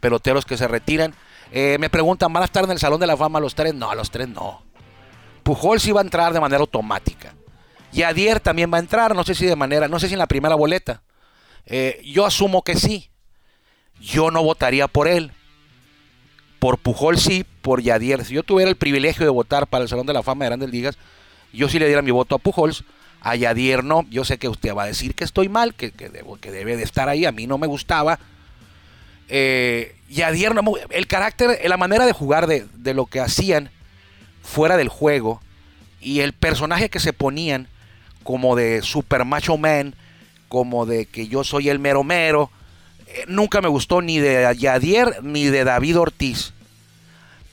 peloteros 0.00 0.44
que 0.44 0.56
se 0.56 0.68
retiran. 0.68 1.14
Eh, 1.52 1.76
me 1.80 1.90
preguntan, 1.90 2.32
¿van 2.32 2.42
a 2.42 2.46
estar 2.46 2.64
en 2.64 2.70
el 2.70 2.78
Salón 2.78 3.00
de 3.00 3.06
la 3.06 3.16
Fama 3.16 3.40
los 3.40 3.54
tres? 3.54 3.74
No, 3.74 3.94
los 3.94 4.10
tres 4.10 4.28
no. 4.28 4.62
Pujols 5.42 5.86
iba 5.86 6.00
a 6.00 6.04
entrar 6.04 6.32
de 6.32 6.40
manera 6.40 6.60
automática. 6.60 7.34
Y 7.92 8.02
Adier 8.02 8.40
también 8.40 8.72
va 8.72 8.76
a 8.76 8.80
entrar, 8.80 9.14
no 9.16 9.24
sé 9.24 9.34
si 9.34 9.46
de 9.46 9.56
manera, 9.56 9.88
no 9.88 9.98
sé 9.98 10.06
si 10.06 10.14
en 10.14 10.20
la 10.20 10.28
primera 10.28 10.54
boleta. 10.54 11.02
yo 12.04 12.24
asumo 12.24 12.62
que 12.62 12.76
sí. 12.76 13.10
Yo 14.00 14.30
no 14.30 14.42
votaría 14.42 14.88
por 14.88 15.08
él. 15.08 15.32
Por 16.58 16.78
Pujol 16.78 17.18
sí, 17.18 17.44
por 17.62 17.82
Yadier. 17.82 18.24
Si 18.24 18.34
yo 18.34 18.42
tuviera 18.42 18.70
el 18.70 18.76
privilegio 18.76 19.24
de 19.24 19.30
votar 19.30 19.66
para 19.66 19.82
el 19.82 19.88
Salón 19.88 20.06
de 20.06 20.12
la 20.12 20.22
Fama 20.22 20.44
de 20.44 20.50
Grandes 20.50 20.70
Ligas, 20.70 20.98
yo 21.52 21.68
sí 21.68 21.78
le 21.78 21.86
diera 21.86 22.02
mi 22.02 22.10
voto 22.10 22.34
a 22.34 22.38
Pujols. 22.38 22.84
A 23.20 23.36
Yadier 23.36 23.84
no. 23.84 24.06
Yo 24.10 24.24
sé 24.24 24.38
que 24.38 24.48
usted 24.48 24.74
va 24.74 24.84
a 24.84 24.86
decir 24.86 25.14
que 25.14 25.24
estoy 25.24 25.48
mal, 25.48 25.74
que, 25.74 25.90
que, 25.92 26.08
debe 26.08 26.76
de 26.76 26.82
estar 26.82 27.08
ahí. 27.08 27.24
A 27.24 27.32
mí 27.32 27.46
no 27.46 27.58
me 27.58 27.66
gustaba. 27.66 28.18
Eh, 29.28 29.94
Yadier 30.08 30.54
no. 30.54 30.62
El 30.90 31.06
carácter, 31.06 31.60
la 31.68 31.76
manera 31.76 32.06
de 32.06 32.12
jugar 32.12 32.46
de, 32.46 32.66
de 32.74 32.94
lo 32.94 33.06
que 33.06 33.20
hacían 33.20 33.70
fuera 34.42 34.76
del 34.76 34.88
juego 34.88 35.40
y 36.00 36.20
el 36.20 36.32
personaje 36.32 36.88
que 36.88 37.00
se 37.00 37.12
ponían 37.12 37.68
como 38.22 38.56
de 38.56 38.82
super 38.82 39.24
macho 39.24 39.56
man, 39.58 39.94
como 40.48 40.86
de 40.86 41.06
que 41.06 41.28
yo 41.28 41.44
soy 41.44 41.68
el 41.68 41.78
mero 41.78 42.04
mero 42.04 42.50
eh, 43.12 43.24
nunca 43.26 43.60
me 43.60 43.68
gustó 43.68 44.02
ni 44.02 44.18
de 44.18 44.54
Yadier 44.56 45.22
ni 45.22 45.46
de 45.46 45.64
David 45.64 45.98
Ortiz. 45.98 46.52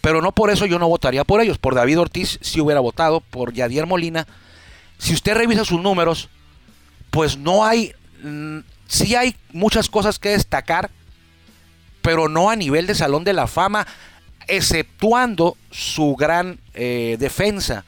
Pero 0.01 0.21
no 0.21 0.31
por 0.31 0.51
eso 0.51 0.65
yo 0.65 0.77
no 0.79 0.87
votaría 0.87 1.23
por 1.23 1.41
ellos. 1.41 1.57
Por 1.57 1.75
David 1.75 1.99
Ortiz 1.99 2.37
sí 2.41 2.61
hubiera 2.61 2.79
votado. 2.79 3.21
Por 3.21 3.53
Yadier 3.53 3.87
Molina. 3.87 4.27
Si 4.97 5.13
usted 5.13 5.35
revisa 5.35 5.65
sus 5.65 5.81
números, 5.81 6.29
pues 7.11 7.37
no 7.37 7.65
hay... 7.65 7.93
Mm, 8.23 8.59
sí 8.87 9.15
hay 9.15 9.35
muchas 9.51 9.89
cosas 9.89 10.19
que 10.19 10.29
destacar. 10.29 10.89
Pero 12.01 12.29
no 12.29 12.49
a 12.49 12.55
nivel 12.55 12.87
de 12.87 12.95
Salón 12.95 13.23
de 13.23 13.33
la 13.33 13.47
Fama. 13.47 13.85
Exceptuando 14.47 15.57
su 15.71 16.15
gran 16.15 16.59
eh, 16.73 17.17
defensa. 17.19 17.85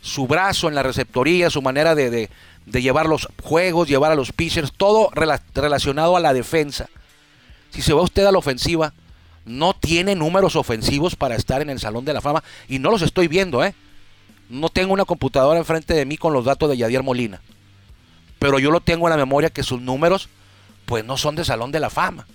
Su 0.00 0.26
brazo 0.26 0.68
en 0.68 0.74
la 0.74 0.82
receptoría. 0.82 1.50
Su 1.50 1.62
manera 1.62 1.94
de, 1.94 2.30
llevar 2.66 3.06
los 3.06 3.28
juegos, 3.42 3.88
llevar 3.88 4.12
a 4.12 4.16
los 4.16 4.32
pitchers. 4.32 4.72
Todo 4.76 5.10
relacionado 5.12 6.16
a 6.16 6.20
la 6.20 6.32
defensa. 6.32 6.88
Si 7.70 7.82
se 7.82 7.92
va 7.92 8.02
usted 8.02 8.24
a 8.24 8.32
la 8.32 8.38
ofensiva, 8.38 8.94
no 9.44 9.74
tiene 9.74 10.14
números 10.14 10.56
ofensivos 10.56 11.16
para 11.16 11.36
estar 11.36 11.60
en 11.60 11.70
el 11.70 11.78
Salón 11.78 12.04
de 12.04 12.14
la 12.14 12.20
Fama. 12.20 12.42
Y 12.68 12.78
no 12.78 12.90
los 12.90 13.02
estoy 13.02 13.28
viendo, 13.28 13.64
¿eh? 13.64 13.74
No 14.48 14.68
tengo 14.68 14.92
una 14.92 15.04
computadora 15.04 15.58
enfrente 15.58 15.94
de 15.94 16.04
mí 16.04 16.16
con 16.16 16.32
los 16.32 16.44
datos 16.44 16.70
de 16.70 16.76
Yadier 16.76 17.02
Molina. 17.02 17.40
Pero 18.38 18.58
yo 18.58 18.70
lo 18.70 18.80
tengo 18.80 19.06
en 19.06 19.10
la 19.10 19.16
memoria 19.16 19.50
que 19.50 19.62
sus 19.62 19.80
números, 19.80 20.28
pues 20.86 21.04
no 21.04 21.16
son 21.16 21.34
de 21.34 21.44
Salón 21.44 21.72
de 21.72 21.80
la 21.80 21.90
Fama. 21.90 22.26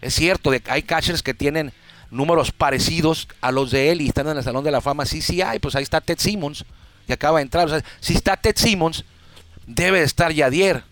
Es 0.00 0.14
cierto, 0.14 0.50
de, 0.50 0.62
hay 0.66 0.82
catchers 0.82 1.22
que 1.22 1.34
tienen 1.34 1.72
números 2.10 2.52
parecidos 2.52 3.28
a 3.40 3.50
los 3.50 3.70
de 3.70 3.90
él 3.90 4.00
y 4.02 4.08
están 4.08 4.28
en 4.28 4.36
el 4.36 4.44
Salón 4.44 4.64
de 4.64 4.70
la 4.70 4.80
Fama. 4.80 5.06
Sí, 5.06 5.22
sí 5.22 5.40
hay, 5.42 5.58
pues 5.58 5.74
ahí 5.74 5.82
está 5.82 6.00
Ted 6.00 6.18
Simmons, 6.18 6.64
que 7.06 7.14
acaba 7.14 7.38
de 7.38 7.42
entrar. 7.44 7.82
Si 8.00 8.14
está 8.14 8.36
Ted 8.36 8.56
Simmons, 8.56 9.04
debe 9.66 10.00
de 10.00 10.04
estar 10.04 10.32
Yadier. 10.32 10.84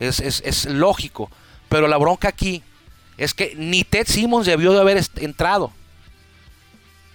Es, 0.00 0.20
es, 0.20 0.42
es 0.44 0.66
lógico. 0.66 1.30
Pero 1.68 1.88
la 1.88 1.96
bronca 1.96 2.28
aquí 2.28 2.62
es 3.18 3.34
que 3.34 3.54
ni 3.56 3.84
Ted 3.84 4.06
Simmons 4.06 4.46
debió 4.46 4.72
de 4.72 4.80
haber 4.80 5.02
entrado. 5.16 5.72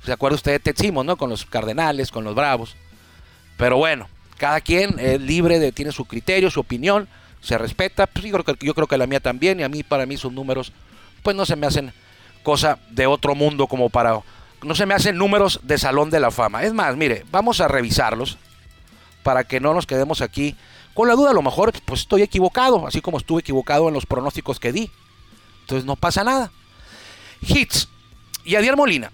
¿Se 0.03 0.11
acuerda 0.11 0.35
usted 0.35 0.51
de 0.53 0.59
Ted 0.59 0.91
no? 0.91 1.15
Con 1.15 1.29
los 1.29 1.45
Cardenales, 1.45 2.11
con 2.11 2.23
los 2.23 2.33
Bravos. 2.33 2.75
Pero 3.57 3.77
bueno, 3.77 4.07
cada 4.37 4.61
quien 4.61 4.97
es 4.99 5.21
libre 5.21 5.59
de, 5.59 5.71
tiene 5.71 5.91
su 5.91 6.05
criterio, 6.05 6.49
su 6.49 6.59
opinión, 6.59 7.07
se 7.41 7.57
respeta. 7.57 8.07
Pues 8.07 8.25
yo, 8.25 8.73
creo 8.73 8.87
que, 8.87 8.97
la 8.97 9.05
mía 9.05 9.19
también, 9.19 9.59
y 9.59 9.63
a 9.63 9.69
mí, 9.69 9.83
para 9.83 10.05
mí, 10.05 10.17
sus 10.17 10.33
números, 10.33 10.73
pues 11.21 11.35
no 11.35 11.45
se 11.45 11.55
me 11.55 11.67
hacen 11.67 11.93
cosa 12.41 12.79
de 12.89 13.05
otro 13.05 13.35
mundo 13.35 13.67
como 13.67 13.89
para. 13.89 14.19
No 14.63 14.75
se 14.75 14.85
me 14.85 14.93
hacen 14.93 15.17
números 15.17 15.59
de 15.63 15.77
salón 15.77 16.09
de 16.09 16.19
la 16.19 16.31
fama. 16.31 16.63
Es 16.63 16.73
más, 16.73 16.95
mire, 16.95 17.23
vamos 17.31 17.61
a 17.61 17.67
revisarlos 17.67 18.37
para 19.23 19.43
que 19.43 19.59
no 19.59 19.73
nos 19.73 19.85
quedemos 19.85 20.21
aquí 20.21 20.55
con 20.95 21.07
la 21.07 21.15
duda. 21.15 21.29
A 21.29 21.33
lo 21.33 21.43
mejor, 21.43 21.73
pues 21.85 22.01
estoy 22.01 22.23
equivocado, 22.23 22.87
así 22.87 23.01
como 23.01 23.17
estuve 23.17 23.41
equivocado 23.41 23.87
en 23.87 23.93
los 23.93 24.07
pronósticos 24.07 24.59
que 24.59 24.71
di. 24.71 24.89
Entonces 25.61 25.85
no 25.85 25.95
pasa 25.95 26.23
nada. 26.23 26.51
Hits. 27.41 27.87
Y 28.43 28.55
Adier 28.55 28.75
Molina 28.75 29.11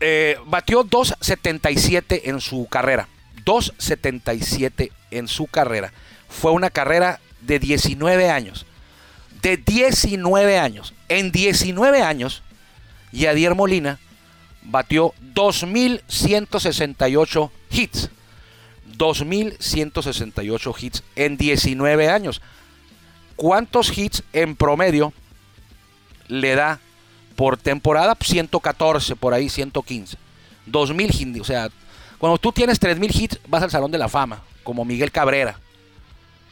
eh, 0.00 0.36
batió 0.46 0.84
2.77 0.84 2.22
en 2.24 2.40
su 2.40 2.66
carrera. 2.66 3.06
2.77 3.44 4.90
en 5.10 5.28
su 5.28 5.46
carrera. 5.46 5.92
Fue 6.28 6.50
una 6.52 6.70
carrera 6.70 7.20
de 7.40 7.58
19 7.58 8.30
años. 8.30 8.66
De 9.42 9.56
19 9.56 10.58
años. 10.58 10.92
En 11.08 11.32
19 11.32 12.02
años, 12.02 12.42
Yadier 13.12 13.54
Molina 13.54 13.98
batió 14.62 15.14
2.168 15.34 17.50
hits. 17.70 18.10
2.168 18.96 20.74
hits 20.78 21.02
en 21.16 21.36
19 21.36 22.08
años. 22.08 22.40
¿Cuántos 23.36 23.96
hits 23.96 24.24
en 24.32 24.56
promedio 24.56 25.12
le 26.28 26.54
da 26.54 26.80
por 27.40 27.56
temporada 27.56 28.14
114, 28.20 29.16
por 29.16 29.32
ahí 29.32 29.48
115. 29.48 30.18
2000 30.66 31.10
hits, 31.10 31.40
o 31.40 31.44
sea, 31.44 31.70
cuando 32.18 32.36
tú 32.36 32.52
tienes 32.52 32.78
3000 32.78 33.18
hits 33.18 33.40
vas 33.48 33.62
al 33.62 33.70
Salón 33.70 33.90
de 33.90 33.96
la 33.96 34.10
Fama, 34.10 34.42
como 34.62 34.84
Miguel 34.84 35.10
Cabrera. 35.10 35.58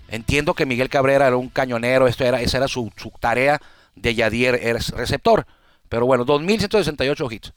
Entiendo 0.08 0.54
que 0.54 0.64
Miguel 0.64 0.88
Cabrera 0.88 1.26
era 1.26 1.36
un 1.36 1.50
cañonero, 1.50 2.08
esto 2.08 2.24
era, 2.24 2.40
esa 2.40 2.56
era 2.56 2.68
su, 2.68 2.90
tarea 3.20 3.60
de 3.96 4.14
Yadier, 4.14 4.54
era 4.62 4.78
receptor. 4.96 5.46
Pero 5.90 6.06
bueno, 6.06 6.24
2168 6.24 7.28
hits 7.32 7.52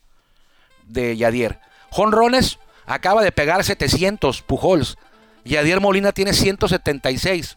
de 0.87 1.15
Yadier. 1.15 1.57
Jonrones 1.89 2.59
acaba 2.85 3.23
de 3.23 3.31
pegar 3.31 3.63
700 3.63 4.41
Pujols. 4.41 4.97
Yadier 5.45 5.79
Molina 5.79 6.11
tiene 6.11 6.33
176. 6.33 7.55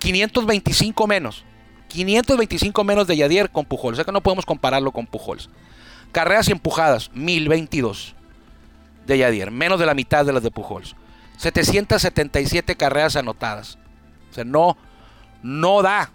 525 0.00 1.06
menos. 1.06 1.44
525 1.90 2.84
menos 2.84 3.06
de 3.06 3.16
Yadier 3.16 3.50
con 3.50 3.66
Pujols. 3.66 3.98
O 3.98 4.04
que 4.04 4.12
no 4.12 4.22
podemos 4.22 4.46
compararlo 4.46 4.92
con 4.92 5.06
Pujols. 5.06 5.50
Carreras 6.12 6.48
y 6.48 6.52
empujadas, 6.52 7.10
1022 7.12 8.14
de 9.06 9.18
Yadier, 9.18 9.50
menos 9.50 9.78
de 9.78 9.86
la 9.86 9.94
mitad 9.94 10.24
de 10.24 10.32
las 10.32 10.42
de 10.42 10.50
Pujols. 10.50 10.96
777 11.36 12.76
carreras 12.76 13.16
anotadas. 13.16 13.78
O 14.30 14.34
sea, 14.34 14.44
no, 14.44 14.76
no 15.42 15.82
da. 15.82 16.10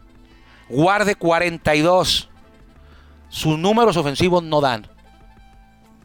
Guarde 0.69 1.15
42. 1.15 2.29
Sus 3.29 3.57
números 3.57 3.97
ofensivos 3.97 4.43
no 4.43 4.61
dan. 4.61 4.87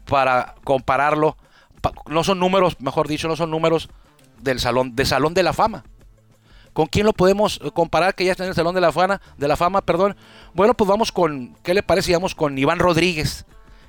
Para 0.05 0.55
compararlo, 0.63 1.37
no 2.07 2.23
son 2.23 2.39
números, 2.39 2.77
mejor 2.79 3.07
dicho, 3.07 3.27
no 3.27 3.35
son 3.35 3.51
números 3.51 3.89
del 4.41 4.59
salón, 4.59 4.95
de 4.95 5.05
salón 5.05 5.33
de 5.33 5.43
la 5.43 5.53
fama. 5.53 5.83
¿Con 6.73 6.87
quién 6.87 7.05
lo 7.05 7.13
podemos 7.13 7.59
comparar 7.73 8.15
que 8.15 8.25
ya 8.25 8.31
está 8.31 8.43
en 8.43 8.49
el 8.49 8.55
Salón 8.55 8.75
de 8.75 8.81
la 8.81 8.91
Fama? 8.91 9.21
De 9.37 9.47
la 9.47 9.57
fama 9.57 9.81
perdón? 9.81 10.15
Bueno, 10.53 10.73
pues 10.73 10.87
vamos 10.87 11.11
con, 11.11 11.55
¿qué 11.63 11.73
le 11.73 11.83
parece? 11.83 12.13
Vamos 12.13 12.33
con 12.33 12.57
Iván 12.57 12.79
Rodríguez, 12.79 13.45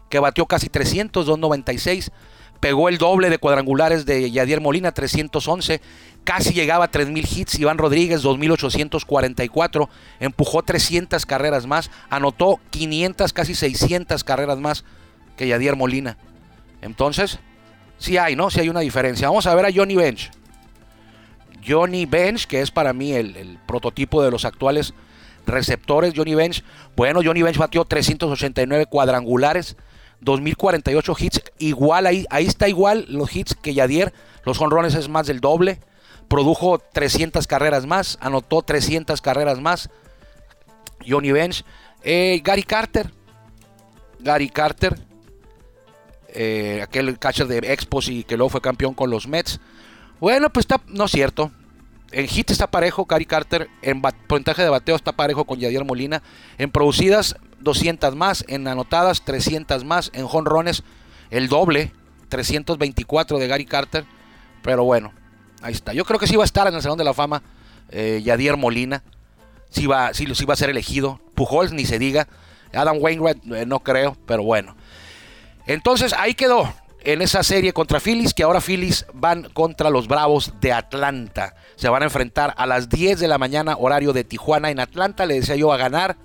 que 0.09 0.19
batió 0.19 0.47
casi 0.47 0.69
300, 0.69 1.27
296. 1.27 2.11
Pegó 2.63 2.89
el 2.89 2.99
doble 2.99 3.29
de 3.29 3.39
cuadrangulares 3.39 4.07
de 4.07 4.31
Yadier 4.31 4.61
Molina, 4.61 4.93
311. 4.93 5.81
Casi 6.23 6.53
llegaba 6.53 6.85
a 6.85 6.91
3.000 6.93 7.37
hits. 7.37 7.59
Iván 7.59 7.77
Rodríguez, 7.77 8.23
2.844. 8.23 9.89
Empujó 10.21 10.63
300 10.63 11.27
carreras 11.27 11.67
más. 11.67 11.91
Anotó 12.09 12.61
500, 12.71 13.33
casi 13.33 13.57
600 13.57 14.23
carreras 14.23 14.59
más 14.59 14.85
que 15.37 15.49
Yadier 15.49 15.75
Molina. 15.75 16.19
Entonces, 16.83 17.41
sí 17.99 18.17
hay, 18.17 18.37
¿no? 18.37 18.49
Sí 18.49 18.61
hay 18.61 18.69
una 18.69 18.79
diferencia. 18.81 19.27
Vamos 19.27 19.49
a 19.49 19.55
ver 19.57 19.67
a 19.67 19.73
Johnny 19.75 19.97
Bench. 19.97 20.31
Johnny 21.67 22.07
Bench, 22.07 22.47
que 22.47 22.61
es 22.61 22.71
para 22.71 22.93
mí 22.93 23.13
el, 23.13 23.59
prototipo 23.67 24.23
de 24.23 24.31
los 24.31 24.45
actuales 24.45 24.95
receptores. 25.47 26.15
Johnny 26.17 26.35
Bench, 26.35 26.65
bueno, 26.97 27.21
Johnny 27.25 27.43
Bench 27.43 27.59
batió 27.59 27.85
389 27.85 28.87
cuadrangulares, 28.87 29.77
2048 30.21 31.17
hits, 31.19 31.43
igual 31.59 32.07
ahí, 32.07 32.27
ahí 32.31 32.47
está 32.47 32.69
igual 32.69 33.07
los 33.09 33.35
hits 33.35 33.55
que 33.55 33.75
Yadier, 33.75 34.13
los 34.45 34.61
honrones 34.61 34.95
es 34.95 35.09
más 35.09 35.27
del 35.27 35.41
doble, 35.41 35.81
produjo 36.29 36.79
300 36.79 37.47
carreras 37.47 37.87
más, 37.87 38.19
anotó 38.21 38.63
300 38.63 39.21
carreras 39.21 39.61
más. 39.61 39.91
Johnny 41.07 41.33
Bench, 41.33 41.65
eh, 42.05 42.41
Gary 42.45 42.63
Carter, 42.63 43.11
Gary 44.21 44.49
Carter, 44.49 44.99
eh, 46.29 46.81
aquel 46.83 47.19
catcher 47.19 47.47
de 47.47 47.59
Expos 47.59 48.09
y 48.09 48.25
que 48.25 48.37
luego 48.37 48.51
fue 48.51 48.61
campeón 48.61 48.95
con 48.95 49.11
los 49.11 49.27
Mets. 49.27 49.61
Bueno, 50.23 50.51
pues 50.51 50.63
está, 50.63 50.81
no 50.87 51.07
es 51.07 51.11
cierto. 51.11 51.51
En 52.13 52.29
hit 52.29 52.49
está 52.53 52.69
parejo 52.69 53.07
Cary 53.07 53.27
Carter, 53.27 53.69
en 53.83 54.01
porcentaje 54.01 54.63
de 54.63 54.69
bateo 54.69 54.95
está 54.95 55.11
parejo 55.11 55.47
con 55.47 55.59
Yadier 55.59 55.85
Molina, 55.85 56.23
en 56.59 56.71
producidas 56.71 57.35
200 57.59 58.15
más, 58.15 58.45
en 58.47 58.69
anotadas 58.69 59.25
300 59.25 59.85
más, 59.85 60.13
en 60.15 60.29
jonrones 60.29 60.85
el 61.31 61.49
doble, 61.49 61.91
324 62.29 63.37
de 63.41 63.49
Gary 63.49 63.65
Carter, 63.65 64.05
pero 64.63 64.85
bueno, 64.85 65.13
ahí 65.61 65.73
está. 65.73 65.93
Yo 65.93 66.05
creo 66.05 66.21
que 66.21 66.29
sí 66.29 66.37
va 66.37 66.45
a 66.45 66.47
estar 66.47 66.69
en 66.69 66.75
el 66.75 66.83
Salón 66.83 66.99
de 66.99 67.05
la 67.05 67.15
Fama 67.15 67.43
eh, 67.89 68.21
Yadier 68.23 68.57
Molina, 68.57 69.03
sí 69.71 69.89
va, 69.89 70.15
sí, 70.15 70.33
sí 70.37 70.45
va 70.45 70.55
a 70.55 70.57
ser 70.57 70.71
elegido, 70.71 71.21
Pujols 71.35 71.73
ni 71.73 71.85
se 71.85 71.99
diga, 71.99 72.29
Adam 72.73 72.99
Wainwright 73.01 73.45
eh, 73.53 73.67
no 73.67 73.81
creo, 73.81 74.17
pero 74.25 74.45
bueno. 74.45 74.77
Entonces 75.67 76.13
ahí 76.13 76.35
quedó 76.35 76.73
en 77.05 77.23
esa 77.23 77.43
serie 77.43 77.73
contra 77.73 78.01
Phillies, 78.01 78.35
que 78.35 78.43
ahora 78.43 78.61
Phillies 78.61 79.07
van 79.13 79.45
contra 79.45 79.91
los 79.91 80.07
Bravos 80.07 80.55
de 80.61 80.73
Atlanta. 80.73 81.55
Se 81.77 81.89
van 81.89 82.03
a 82.03 82.07
enfrentar 82.07 82.55
a 82.57 82.67
las 82.67 82.89
10 82.89 83.19
de 83.19 83.29
la 83.29 83.39
mañana, 83.39 83.77
horario 83.79 84.13
de 84.13 84.25
Tijuana 84.25 84.71
en 84.71 84.81
Atlanta. 84.81 85.27
Le 85.27 85.35
decía 85.35 85.57
yo 85.57 85.73
a 85.73 85.77
ganar 85.77 86.17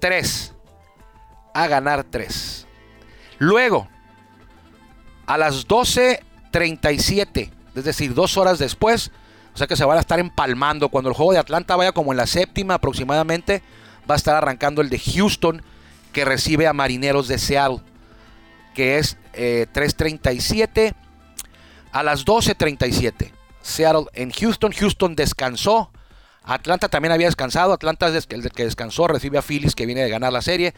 3. 0.00 0.54
A 1.54 1.66
ganar 1.68 2.04
3. 2.04 2.66
Luego, 3.38 3.88
a 5.26 5.38
las 5.38 5.68
12.37, 5.68 7.50
es 7.74 7.84
decir, 7.84 8.14
dos 8.14 8.36
horas 8.36 8.58
después, 8.58 9.12
o 9.54 9.58
sea 9.58 9.66
que 9.66 9.76
se 9.76 9.84
van 9.84 9.98
a 9.98 10.00
estar 10.00 10.18
empalmando. 10.18 10.88
Cuando 10.88 11.10
el 11.10 11.16
juego 11.16 11.32
de 11.32 11.38
Atlanta 11.38 11.76
vaya 11.76 11.92
como 11.92 12.12
en 12.12 12.16
la 12.16 12.26
séptima 12.26 12.74
aproximadamente, 12.74 13.62
va 14.10 14.14
a 14.14 14.16
estar 14.16 14.34
arrancando 14.34 14.82
el 14.82 14.90
de 14.90 14.98
Houston, 14.98 15.62
que 16.12 16.24
recibe 16.24 16.66
a 16.66 16.72
Marineros 16.72 17.28
de 17.28 17.38
Seattle 17.38 17.82
que 18.74 18.98
es 18.98 19.16
3.37 19.34 20.70
eh, 20.76 20.94
a 21.92 22.02
las 22.02 22.24
12.37. 22.24 23.32
Seattle 23.62 24.06
en 24.14 24.30
Houston. 24.30 24.72
Houston 24.72 25.16
descansó. 25.16 25.90
Atlanta 26.42 26.88
también 26.88 27.12
había 27.12 27.26
descansado. 27.26 27.72
Atlanta 27.72 28.08
es 28.08 28.26
el 28.30 28.50
que 28.50 28.64
descansó. 28.64 29.06
Recibe 29.06 29.38
a 29.38 29.42
Phillies 29.42 29.74
que 29.74 29.86
viene 29.86 30.02
de 30.02 30.10
ganar 30.10 30.32
la 30.32 30.42
serie. 30.42 30.74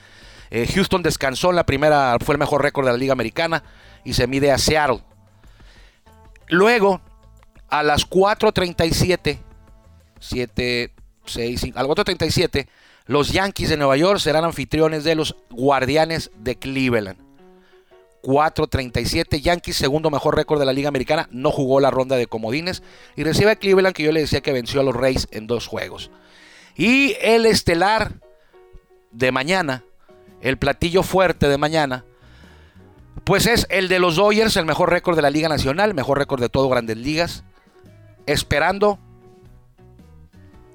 Eh, 0.51 0.69
Houston 0.75 1.03
descansó 1.03 1.51
en 1.51 1.57
la 1.57 1.67
primera. 1.67 2.17
Fue 2.25 2.35
el 2.35 2.39
mejor 2.39 2.63
récord 2.63 2.87
de 2.87 2.93
la 2.93 2.99
Liga 2.99 3.13
Americana. 3.13 3.63
Y 4.05 4.15
se 4.15 4.27
mide 4.27 4.51
a 4.51 4.59
Seattle. 4.59 5.01
Luego, 6.49 7.01
a 7.69 7.83
las 7.83 8.09
4.37. 8.09 9.39
7, 10.19 10.93
6, 11.25 11.61
5, 11.61 11.79
al 11.79 11.87
4.37. 11.87 12.69
Los 13.07 13.33
Yankees 13.33 13.69
de 13.69 13.77
Nueva 13.77 13.97
York 13.97 14.21
serán 14.21 14.45
anfitriones 14.45 15.05
de 15.05 15.15
los 15.15 15.37
Guardianes 15.51 16.31
de 16.37 16.57
Cleveland. 16.57 17.22
4.37. 18.23 19.41
Yankees, 19.41 19.77
segundo 19.77 20.11
mejor 20.11 20.37
récord 20.37 20.61
de 20.61 20.67
la 20.67 20.73
Liga 20.73 20.89
Americana, 20.89 21.29
no 21.31 21.51
jugó 21.51 21.81
la 21.81 21.91
ronda 21.91 22.17
de 22.17 22.27
comodines. 22.27 22.83
Y 23.17 23.25
recibe 23.25 23.51
a 23.51 23.57
Cleveland, 23.57 23.95
que 23.95 24.03
yo 24.03 24.13
le 24.13 24.21
decía 24.21 24.41
que 24.41 24.53
venció 24.53 24.81
a 24.81 24.85
los 24.85 24.95
Rays 24.95 25.29
en 25.31 25.47
dos 25.47 25.67
juegos. 25.67 26.11
Y 26.77 27.17
el 27.21 27.47
estelar 27.47 28.15
de 29.11 29.33
mañana, 29.33 29.85
el 30.41 30.57
platillo 30.57 31.03
fuerte 31.03 31.49
de 31.49 31.59
mañana, 31.59 32.05
pues 33.25 33.47
es 33.47 33.67
el 33.71 33.89
de 33.89 33.99
los 33.99 34.17
Dodgers, 34.17 34.57
el 34.57 34.65
mejor 34.65 34.91
récord 34.91 35.17
de 35.17 35.23
la 35.23 35.31
Liga 35.31 35.49
Nacional, 35.49 35.95
mejor 35.95 36.19
récord 36.19 36.41
de 36.41 36.49
todo 36.49 36.69
Grandes 36.69 36.97
Ligas, 36.97 37.45
esperando 38.27 38.99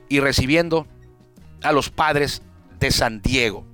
y 0.09 0.19
recibiendo 0.19 0.87
a 1.63 1.71
los 1.71 1.89
padres 1.89 2.41
de 2.79 2.91
San 2.91 3.21
Diego. 3.21 3.65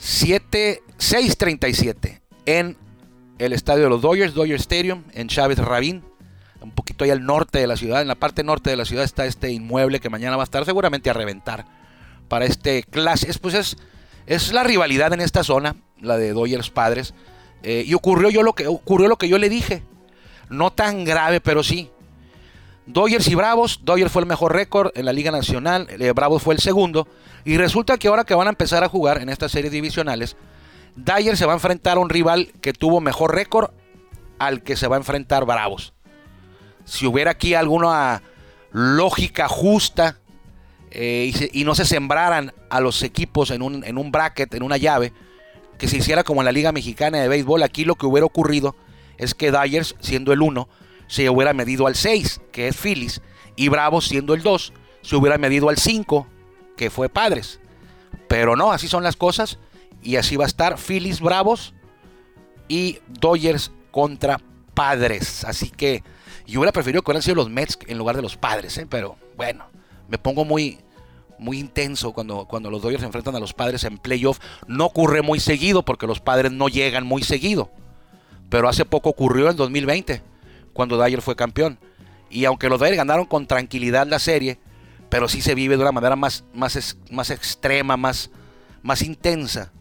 7, 0.00 0.82
6.37 0.98 2.20
en 2.46 2.78
el 3.38 3.52
estadio 3.52 3.84
de 3.84 3.90
los 3.90 4.00
Dodgers, 4.00 4.32
Dodger 4.32 4.56
Stadium, 4.56 5.04
en 5.12 5.28
Chávez 5.28 5.58
Rabín, 5.58 6.02
un 6.62 6.70
poquito 6.70 7.04
ahí 7.04 7.10
al 7.10 7.24
norte 7.24 7.58
de 7.58 7.66
la 7.66 7.76
ciudad. 7.76 8.00
En 8.00 8.08
la 8.08 8.14
parte 8.14 8.42
norte 8.42 8.70
de 8.70 8.76
la 8.76 8.86
ciudad 8.86 9.04
está 9.04 9.26
este 9.26 9.50
inmueble 9.50 10.00
que 10.00 10.08
mañana 10.08 10.36
va 10.36 10.42
a 10.42 10.44
estar 10.44 10.64
seguramente 10.64 11.10
a 11.10 11.12
reventar 11.12 11.66
para 12.28 12.46
este 12.46 12.82
clase. 12.82 13.30
Pues 13.40 13.54
es, 13.54 13.76
es 14.26 14.52
la 14.52 14.64
rivalidad 14.64 15.12
en 15.12 15.20
esta 15.20 15.44
zona, 15.44 15.76
la 16.00 16.16
de 16.16 16.32
Dodgers 16.32 16.70
padres. 16.70 17.12
Eh, 17.62 17.84
y 17.86 17.92
ocurrió, 17.92 18.30
yo 18.30 18.42
lo 18.42 18.54
que, 18.54 18.66
ocurrió 18.68 19.06
lo 19.06 19.16
que 19.16 19.28
yo 19.28 19.36
le 19.36 19.50
dije. 19.50 19.82
No 20.48 20.72
tan 20.72 21.04
grave, 21.04 21.42
pero 21.42 21.62
sí. 21.62 21.90
Dodgers 22.92 23.28
y 23.28 23.34
Bravos. 23.34 23.80
Dodgers 23.84 24.10
fue 24.10 24.22
el 24.22 24.28
mejor 24.28 24.52
récord 24.52 24.90
en 24.94 25.04
la 25.04 25.12
Liga 25.12 25.30
Nacional. 25.30 25.86
Eh, 25.90 26.12
Bravos 26.12 26.42
fue 26.42 26.54
el 26.54 26.60
segundo. 26.60 27.06
Y 27.44 27.56
resulta 27.56 27.98
que 27.98 28.08
ahora 28.08 28.24
que 28.24 28.34
van 28.34 28.48
a 28.48 28.50
empezar 28.50 28.82
a 28.82 28.88
jugar 28.88 29.22
en 29.22 29.28
estas 29.28 29.52
series 29.52 29.72
divisionales, 29.72 30.36
Dyer 30.96 31.36
se 31.36 31.46
va 31.46 31.52
a 31.52 31.56
enfrentar 31.56 31.96
a 31.96 32.00
un 32.00 32.10
rival 32.10 32.52
que 32.60 32.72
tuvo 32.72 33.00
mejor 33.00 33.34
récord 33.34 33.70
al 34.38 34.62
que 34.62 34.76
se 34.76 34.88
va 34.88 34.96
a 34.96 34.98
enfrentar 34.98 35.44
Bravos. 35.44 35.92
Si 36.84 37.06
hubiera 37.06 37.30
aquí 37.32 37.54
alguna 37.54 38.22
lógica 38.72 39.48
justa 39.48 40.18
eh, 40.90 41.32
y, 41.52 41.64
no 41.64 41.74
se 41.74 41.84
sembraran 41.84 42.52
a 42.68 42.80
los 42.80 43.02
equipos 43.02 43.50
en 43.52 43.62
un, 43.62 43.84
en 43.84 43.96
un 43.96 44.10
bracket, 44.10 44.52
en 44.54 44.62
una 44.62 44.76
llave, 44.76 45.12
que 45.78 45.86
se 45.86 45.98
hiciera 45.98 46.24
como 46.24 46.40
en 46.40 46.46
la 46.46 46.52
Liga 46.52 46.72
Mexicana 46.72 47.18
de 47.18 47.28
Béisbol, 47.28 47.62
aquí 47.62 47.84
lo 47.84 47.94
que 47.94 48.06
hubiera 48.06 48.26
ocurrido 48.26 48.74
es 49.16 49.34
que 49.34 49.52
Dyers, 49.52 49.94
siendo 50.00 50.32
el 50.32 50.42
1, 50.42 50.68
se 51.10 51.28
hubiera 51.28 51.52
medido 51.52 51.88
al 51.88 51.96
6, 51.96 52.40
que 52.52 52.68
es 52.68 52.76
Phillies, 52.76 53.20
y 53.56 53.68
Bravos, 53.68 54.06
siendo 54.06 54.32
el 54.32 54.44
2, 54.44 54.72
se 55.02 55.16
hubiera 55.16 55.38
medido 55.38 55.68
al 55.68 55.76
5, 55.76 56.24
que 56.76 56.88
fue 56.88 57.08
Padres. 57.08 57.58
Pero 58.28 58.54
no, 58.54 58.70
así 58.70 58.86
son 58.86 59.02
las 59.02 59.16
cosas, 59.16 59.58
y 60.04 60.14
así 60.16 60.36
va 60.36 60.44
a 60.44 60.46
estar 60.46 60.78
Phillies 60.78 61.20
Bravos 61.20 61.74
y 62.68 63.00
Dodgers 63.08 63.72
contra 63.90 64.40
Padres. 64.72 65.42
Así 65.44 65.68
que 65.68 66.04
yo 66.46 66.60
hubiera 66.60 66.70
preferido 66.70 67.02
que 67.02 67.10
hubieran 67.10 67.24
sido 67.24 67.34
los 67.34 67.50
Mets 67.50 67.76
en 67.88 67.98
lugar 67.98 68.14
de 68.14 68.22
los 68.22 68.36
Padres, 68.36 68.78
¿eh? 68.78 68.86
pero 68.88 69.16
bueno, 69.36 69.64
me 70.08 70.16
pongo 70.16 70.44
muy, 70.44 70.78
muy 71.40 71.58
intenso 71.58 72.12
cuando, 72.12 72.44
cuando 72.44 72.70
los 72.70 72.82
Dodgers 72.82 73.00
se 73.00 73.06
enfrentan 73.06 73.34
a 73.34 73.40
los 73.40 73.52
Padres 73.52 73.82
en 73.82 73.98
playoff. 73.98 74.38
No 74.68 74.86
ocurre 74.86 75.22
muy 75.22 75.40
seguido 75.40 75.84
porque 75.84 76.06
los 76.06 76.20
Padres 76.20 76.52
no 76.52 76.68
llegan 76.68 77.04
muy 77.04 77.24
seguido. 77.24 77.68
Pero 78.48 78.68
hace 78.68 78.84
poco 78.84 79.08
ocurrió 79.08 79.50
en 79.50 79.56
2020 79.56 80.29
cuando 80.80 80.96
Dyer 80.96 81.20
fue 81.20 81.36
campeón. 81.36 81.78
Y 82.30 82.46
aunque 82.46 82.70
los 82.70 82.78
Dodgers 82.78 82.96
ganaron 82.96 83.26
con 83.26 83.46
tranquilidad 83.46 84.06
la 84.06 84.18
serie, 84.18 84.58
pero 85.10 85.28
sí 85.28 85.42
se 85.42 85.54
vive 85.54 85.76
de 85.76 85.82
una 85.82 85.92
manera 85.92 86.16
más, 86.16 86.42
más, 86.54 86.96
más 87.10 87.28
extrema, 87.28 87.98
más, 87.98 88.30
más 88.82 89.02
intensa 89.02 89.72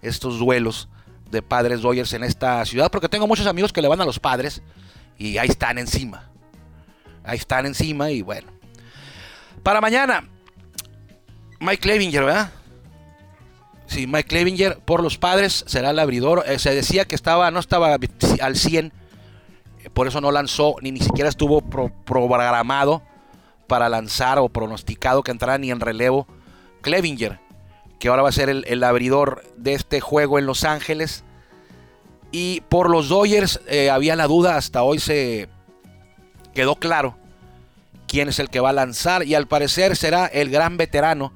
estos 0.00 0.38
duelos 0.38 0.88
de 1.30 1.42
padres 1.42 1.82
Dodgers 1.82 2.14
en 2.14 2.24
esta 2.24 2.64
ciudad, 2.64 2.90
porque 2.90 3.10
tengo 3.10 3.26
muchos 3.26 3.46
amigos 3.46 3.70
que 3.70 3.82
le 3.82 3.88
van 3.88 4.00
a 4.00 4.06
los 4.06 4.18
padres 4.18 4.62
y 5.18 5.36
ahí 5.36 5.48
están 5.48 5.76
encima. 5.76 6.30
Ahí 7.22 7.36
están 7.36 7.66
encima 7.66 8.10
y 8.10 8.22
bueno. 8.22 8.50
Para 9.62 9.82
mañana, 9.82 10.26
Mike 11.60 11.82
Clevinger, 11.82 12.24
¿verdad? 12.24 12.50
Sí, 13.88 14.06
Mike 14.06 14.28
Clevinger 14.28 14.78
por 14.78 15.02
los 15.02 15.18
padres 15.18 15.64
será 15.66 15.90
el 15.90 15.98
abridor. 15.98 16.44
Eh, 16.46 16.58
se 16.58 16.74
decía 16.74 17.04
que 17.04 17.14
estaba, 17.14 17.50
no 17.50 17.60
estaba 17.60 17.98
al 18.40 18.56
100 18.56 18.94
por 19.96 20.06
eso 20.06 20.20
no 20.20 20.30
lanzó, 20.30 20.76
ni 20.82 20.92
ni 20.92 21.00
siquiera 21.00 21.30
estuvo 21.30 21.62
programado 21.62 23.00
para 23.66 23.88
lanzar 23.88 24.38
o 24.38 24.50
pronosticado 24.50 25.22
que 25.22 25.30
entrara 25.30 25.56
ni 25.56 25.70
en 25.70 25.80
relevo 25.80 26.26
Clevinger, 26.82 27.40
que 27.98 28.08
ahora 28.08 28.20
va 28.20 28.28
a 28.28 28.32
ser 28.32 28.50
el, 28.50 28.84
abridor 28.84 29.42
de 29.56 29.72
este 29.72 30.02
juego 30.02 30.38
en 30.38 30.44
Los 30.44 30.64
Ángeles. 30.64 31.24
Y 32.30 32.60
por 32.68 32.90
los 32.90 33.08
Dodgers 33.08 33.62
eh, 33.68 33.88
había 33.88 34.16
la 34.16 34.26
duda, 34.26 34.58
hasta 34.58 34.82
hoy 34.82 34.98
se 34.98 35.48
quedó 36.52 36.76
claro 36.76 37.16
quién 38.06 38.28
es 38.28 38.38
el 38.38 38.50
que 38.50 38.60
va 38.60 38.68
a 38.68 38.74
lanzar 38.74 39.24
y 39.24 39.34
al 39.34 39.48
parecer 39.48 39.96
será 39.96 40.26
el 40.26 40.50
gran 40.50 40.76
veterano, 40.76 41.32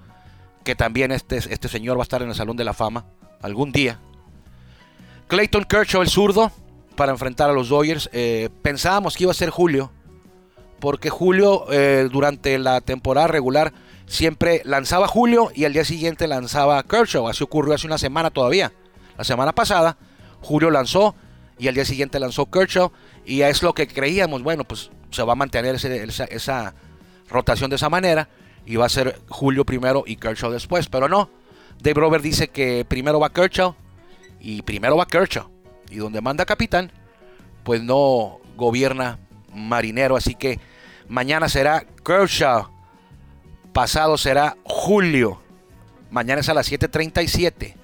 que 0.65 0.75
también 0.75 1.13
este, 1.13 1.39
este 1.39 1.69
señor 1.69 1.97
va 1.97 2.03
a 2.03 2.05
estar 2.05 2.21
en 2.21 2.29
el 2.29 2.35
Salón 2.35 2.59
de 2.59 2.65
la 2.65 2.75
Fama 2.75 3.07
algún 3.41 3.73
día. 3.73 3.99
Clayton 5.29 5.65
Kershaw, 5.65 6.03
el 6.03 6.11
zurdo, 6.11 6.53
para 7.01 7.13
enfrentar 7.13 7.49
a 7.49 7.55
los 7.55 7.71
Dodgers. 7.71 8.11
Eh, 8.13 8.51
pensábamos 8.61 9.17
que 9.17 9.25
iba 9.25 9.31
a 9.31 9.35
ser 9.35 9.49
Julio, 9.49 9.91
porque 10.81 11.09
Julio 11.09 11.65
eh, 11.73 12.07
durante 12.13 12.59
la 12.59 12.83
temporada 12.83 13.27
regular 13.27 13.73
siempre 14.05 14.61
lanzaba 14.67 15.09
Julio 15.09 15.51
y 15.55 15.65
al 15.65 15.73
día 15.73 15.87
siguiente 15.87 16.29
lanzaba 16.29 16.83
Kershaw. 16.83 17.27
Así 17.27 17.43
ocurrió 17.43 17.73
hace 17.73 17.87
una 17.87 17.97
semana 17.97 18.29
todavía. 18.29 18.75
La 19.17 19.25
semana 19.25 19.55
pasada 19.55 19.97
Julio 20.43 20.71
lanzó 20.71 21.15
y 21.59 21.69
al 21.69 21.75
día 21.75 21.87
siguiente 21.87 22.21
lanzó 22.21 22.51
Kershaw 22.51 22.93
y 23.25 23.41
es 23.41 23.63
lo 23.63 23.73
que 23.73 23.89
creíamos. 23.89 24.43
Bueno, 24.43 24.65
pues 24.65 24.91
se 25.11 25.23
va 25.23 25.33
a 25.33 25.37
mantener 25.37 25.77
esa, 25.77 26.75
rotación 27.31 27.71
de 27.71 27.77
esa 27.77 27.89
manera 27.89 28.29
y 28.67 28.77
va 28.77 28.85
a 28.85 28.91
ser 28.91 29.19
Julio 29.31 29.65
primero 29.65 30.05
y 30.07 30.17
Kershaw 30.17 30.51
después. 30.51 30.91
Pero 30.91 31.09
no, 31.09 31.31
Dave 31.81 31.99
Robert 31.99 32.23
dice 32.23 32.49
que 32.49 32.85
primero 32.87 33.19
va 33.19 33.33
Kershaw 33.33 33.75
y 34.39 34.61
primero 34.61 34.99
va 34.99 35.07
Kershaw 35.07 35.60
y 35.91 35.97
donde 35.97 36.21
manda 36.21 36.47
capitán, 36.47 36.93
pues 37.65 37.83
no 37.83 38.39
gobierna 38.57 39.19
marinero. 39.53 40.17
Así 40.17 40.35
que 40.35 40.61
mañana 41.09 41.49
será 41.49 41.85
Kershaw, 42.05 42.69
pasado 43.73 44.17
será 44.17 44.57
Julio. 44.65 45.41
Mañana 46.11 46.41
es 46.41 46.49
a 46.49 46.55
las 46.55 46.71
7:37. 46.71 47.77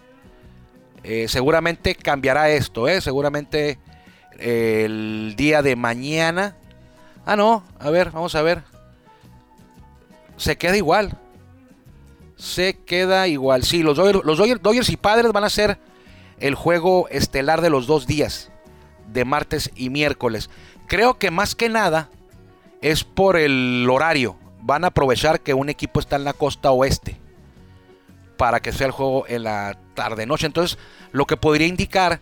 Eh, 1.03 1.29
seguramente 1.29 1.95
cambiará 1.95 2.51
esto, 2.51 2.89
¿eh? 2.89 3.01
Seguramente 3.01 3.79
el 4.39 5.35
día 5.37 5.63
de 5.63 5.77
mañana. 5.77 6.57
Ah, 7.25 7.37
no, 7.37 7.65
a 7.79 7.91
ver, 7.91 8.11
vamos 8.11 8.35
a 8.35 8.43
ver. 8.43 8.63
Se 10.37 10.57
queda 10.57 10.77
igual. 10.77 11.17
Se 12.37 12.79
queda 12.85 13.27
igual. 13.29 13.63
Sí, 13.63 13.83
los 13.83 13.97
Dodgers, 13.97 14.25
los 14.25 14.39
Dodgers 14.39 14.91
y 14.91 14.97
Padres 14.97 15.33
van 15.33 15.45
a 15.45 15.51
ser 15.51 15.79
el 16.41 16.55
juego 16.55 17.09
estelar 17.11 17.61
de 17.61 17.71
los 17.71 17.87
dos 17.87 18.07
días, 18.07 18.51
de 19.13 19.25
martes 19.25 19.71
y 19.75 19.91
miércoles. 19.91 20.51
Creo 20.87 21.19
que 21.19 21.31
más 21.31 21.55
que 21.55 21.69
nada 21.69 22.11
es 22.83 23.05
por 23.05 23.37
el 23.37 23.87
horario. 23.91 24.37
Van 24.61 24.85
a 24.85 24.89
aprovechar 24.89 25.41
que 25.41 25.55
un 25.55 25.69
equipo 25.69 26.01
está 26.01 26.17
en 26.17 26.25
la 26.25 26.33
costa 26.33 26.71
oeste 26.71 27.17
para 28.37 28.61
que 28.61 28.73
sea 28.73 28.87
el 28.87 28.93
juego 28.93 29.25
en 29.29 29.45
la 29.45 29.79
tarde-noche. 29.95 30.47
Entonces, 30.47 30.79
lo 31.13 31.27
que 31.27 31.37
podría 31.37 31.67
indicar 31.67 32.21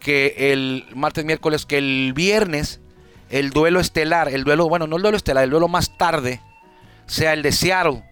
que 0.00 0.52
el 0.52 0.86
martes, 0.94 1.24
miércoles, 1.24 1.64
que 1.66 1.78
el 1.78 2.12
viernes, 2.14 2.80
el 3.30 3.50
duelo 3.50 3.78
estelar, 3.78 4.28
el 4.28 4.44
duelo, 4.44 4.68
bueno, 4.68 4.86
no 4.86 4.96
el 4.96 5.02
duelo 5.02 5.16
estelar, 5.16 5.44
el 5.44 5.50
duelo 5.50 5.68
más 5.68 5.96
tarde, 5.96 6.40
sea 7.06 7.32
el 7.32 7.42
de 7.42 7.52
Seattle, 7.52 8.02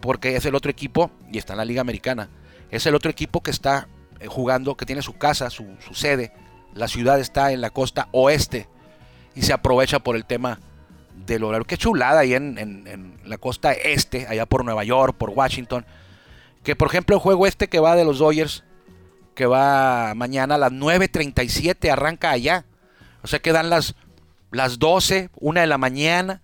porque 0.00 0.36
es 0.36 0.46
el 0.46 0.54
otro 0.54 0.70
equipo, 0.70 1.10
y 1.32 1.38
está 1.38 1.54
en 1.54 1.58
la 1.58 1.64
Liga 1.64 1.80
Americana, 1.80 2.28
es 2.70 2.86
el 2.86 2.94
otro 2.94 3.10
equipo 3.10 3.42
que 3.42 3.50
está 3.50 3.88
eh, 4.20 4.26
jugando, 4.28 4.76
que 4.76 4.86
tiene 4.86 5.02
su 5.02 5.16
casa, 5.16 5.50
su, 5.50 5.66
sede, 5.92 6.32
la 6.74 6.88
ciudad 6.88 7.20
está 7.20 7.52
en 7.52 7.60
la 7.60 7.70
costa 7.70 8.08
oeste, 8.12 8.68
y 9.34 9.42
se 9.42 9.52
aprovecha 9.52 9.98
por 9.98 10.16
el 10.16 10.24
tema 10.24 10.60
del 11.26 11.44
horario. 11.44 11.66
Qué 11.66 11.76
chulada 11.76 12.20
ahí 12.20 12.34
en, 12.34 12.58
en 12.58 13.18
la 13.24 13.38
costa 13.38 13.72
este, 13.72 14.26
allá 14.26 14.46
por 14.46 14.64
Nueva 14.64 14.84
York, 14.84 15.16
por 15.16 15.30
Washington 15.30 15.84
que 16.66 16.74
por 16.74 16.88
ejemplo 16.88 17.14
el 17.14 17.22
juego 17.22 17.46
este 17.46 17.68
que 17.68 17.78
va 17.78 17.94
de 17.94 18.04
los 18.04 18.18
Dodgers, 18.18 18.64
que 19.36 19.46
va 19.46 20.14
mañana 20.16 20.56
a 20.56 20.58
las 20.58 20.72
9.37, 20.72 21.88
arranca 21.88 22.32
allá. 22.32 22.66
O 23.22 23.28
sea 23.28 23.38
que 23.38 23.52
dan 23.52 23.70
las, 23.70 23.94
las 24.50 24.80
12, 24.80 25.30
1 25.36 25.60
de 25.60 25.66
la 25.68 25.78
mañana. 25.78 26.42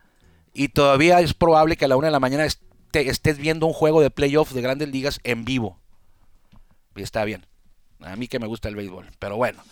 Y 0.55 0.69
todavía 0.69 1.21
es 1.21 1.35
probable 1.35 1.77
que 1.77 1.87
a 1.87 1.89
la 1.89 1.97
1 1.97 2.07
de 2.07 2.13
la 2.13 2.21
mañana 2.21 2.47
estés 2.47 3.39
viendo 3.39 3.67
un 3.67 3.73
juego 3.73 4.01
de 4.01 4.11
playoff 4.11 4.53
de 4.53 4.63
grandes 4.63 4.91
ligas 4.91 5.19
en 5.25 5.45
vivo. 5.45 5.81
Y 6.95 7.03
está 7.03 7.25
bien. 7.25 7.45
A 8.05 8.17
mí 8.17 8.29
que 8.29 8.39
me 8.39 8.47
gusta 8.47 8.69
el 8.69 8.77
béisbol. 8.77 9.07
Pero 9.19 9.37
bueno. 9.37 9.63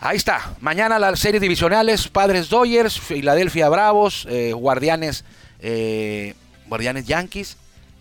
Ahí 0.00 0.16
está. 0.16 0.54
Mañana 0.60 0.98
las 0.98 1.20
series 1.20 1.42
divisionales. 1.42 2.08
Padres 2.08 2.48
Dodgers, 2.48 2.98
Filadelfia 2.98 3.68
Bravos, 3.68 4.26
eh, 4.30 4.52
Guardianes, 4.52 5.24
eh, 5.60 6.34
Guardianes 6.68 7.06
Yankees. 7.06 7.56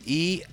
Y 0.06 0.43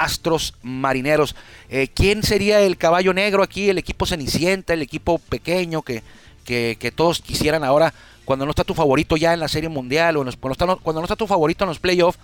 Astros 0.00 0.54
Marineros. 0.62 1.36
Eh, 1.68 1.88
¿Quién 1.94 2.22
sería 2.22 2.60
el 2.60 2.78
caballo 2.78 3.12
negro 3.12 3.42
aquí? 3.42 3.68
El 3.68 3.78
equipo 3.78 4.06
Cenicienta, 4.06 4.72
el 4.72 4.82
equipo 4.82 5.18
pequeño 5.18 5.82
que, 5.82 6.02
que, 6.44 6.92
todos 6.94 7.20
quisieran 7.20 7.62
ahora, 7.62 7.92
cuando 8.24 8.44
no 8.44 8.50
está 8.50 8.64
tu 8.64 8.74
favorito 8.74 9.16
ya 9.16 9.34
en 9.34 9.40
la 9.40 9.48
Serie 9.48 9.68
Mundial 9.68 10.16
o 10.16 10.28
está, 10.28 10.66
cuando 10.76 11.00
no 11.00 11.04
está 11.04 11.16
tu 11.16 11.26
favorito 11.26 11.64
en 11.64 11.68
los 11.68 11.78
playoffs, 11.78 12.18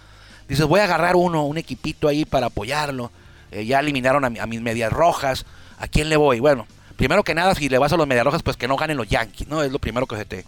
dices, 0.48 0.64
voy 0.64 0.80
a 0.80 0.84
agarrar 0.84 1.16
uno, 1.16 1.44
un 1.44 1.58
equipito 1.58 2.08
ahí 2.08 2.24
para 2.24 2.46
apoyarlo. 2.46 3.10
Eh, 3.50 3.64
ya 3.64 3.80
eliminaron 3.80 4.24
a, 4.24 4.46
mis 4.46 4.60
medias 4.60 4.92
rojas. 4.92 5.46
¿A 5.78 5.88
quién 5.88 6.08
le 6.08 6.16
voy? 6.16 6.40
Bueno, 6.40 6.66
primero 6.96 7.22
que 7.24 7.34
nada, 7.34 7.54
si 7.54 7.68
le 7.68 7.78
vas 7.78 7.92
a 7.92 7.96
los 7.96 8.06
medias 8.06 8.24
rojas, 8.24 8.42
pues 8.42 8.56
que 8.56 8.68
no 8.68 8.76
ganen 8.76 8.96
los 8.96 9.08
Yankees, 9.08 9.48
¿no? 9.48 9.62
Es 9.62 9.72
lo 9.72 9.78
primero 9.78 10.06
que 10.06 10.16
se 10.16 10.24
te. 10.24 10.44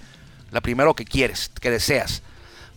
La 0.51 0.61
primero 0.61 0.95
que 0.95 1.05
quieres, 1.05 1.51
que 1.61 1.71
deseas. 1.71 2.23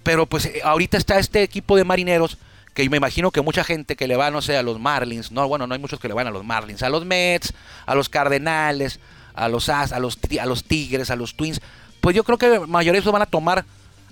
Pero 0.03 0.25
pues 0.25 0.45
eh, 0.45 0.61
ahorita 0.63 0.97
está 0.97 1.19
este 1.19 1.43
equipo 1.43 1.77
de 1.77 1.83
marineros 1.83 2.37
que 2.73 2.89
me 2.89 2.97
imagino 2.97 3.31
que 3.31 3.41
mucha 3.41 3.63
gente 3.63 3.95
que 3.95 4.07
le 4.07 4.15
va, 4.15 4.31
no 4.31 4.41
sé, 4.41 4.57
a 4.57 4.63
los 4.63 4.79
Marlins, 4.79 5.31
no, 5.31 5.47
bueno, 5.47 5.67
no 5.67 5.73
hay 5.73 5.79
muchos 5.79 5.99
que 5.99 6.07
le 6.07 6.13
van 6.13 6.27
a 6.27 6.31
los 6.31 6.43
Marlins, 6.45 6.83
a 6.83 6.89
los 6.89 7.05
Mets, 7.05 7.53
a 7.85 7.95
los 7.95 8.07
Cardenales, 8.07 8.99
a 9.33 9.49
los 9.49 9.69
As, 9.69 9.91
a 9.91 9.99
los, 9.99 10.17
a 10.39 10.45
los 10.45 10.63
Tigres, 10.63 11.11
a 11.11 11.15
los 11.15 11.35
Twins, 11.35 11.61
pues 11.99 12.15
yo 12.15 12.23
creo 12.23 12.37
que 12.37 12.49
de 12.49 12.59
van 12.59 13.21
a 13.21 13.25
tomar 13.25 13.65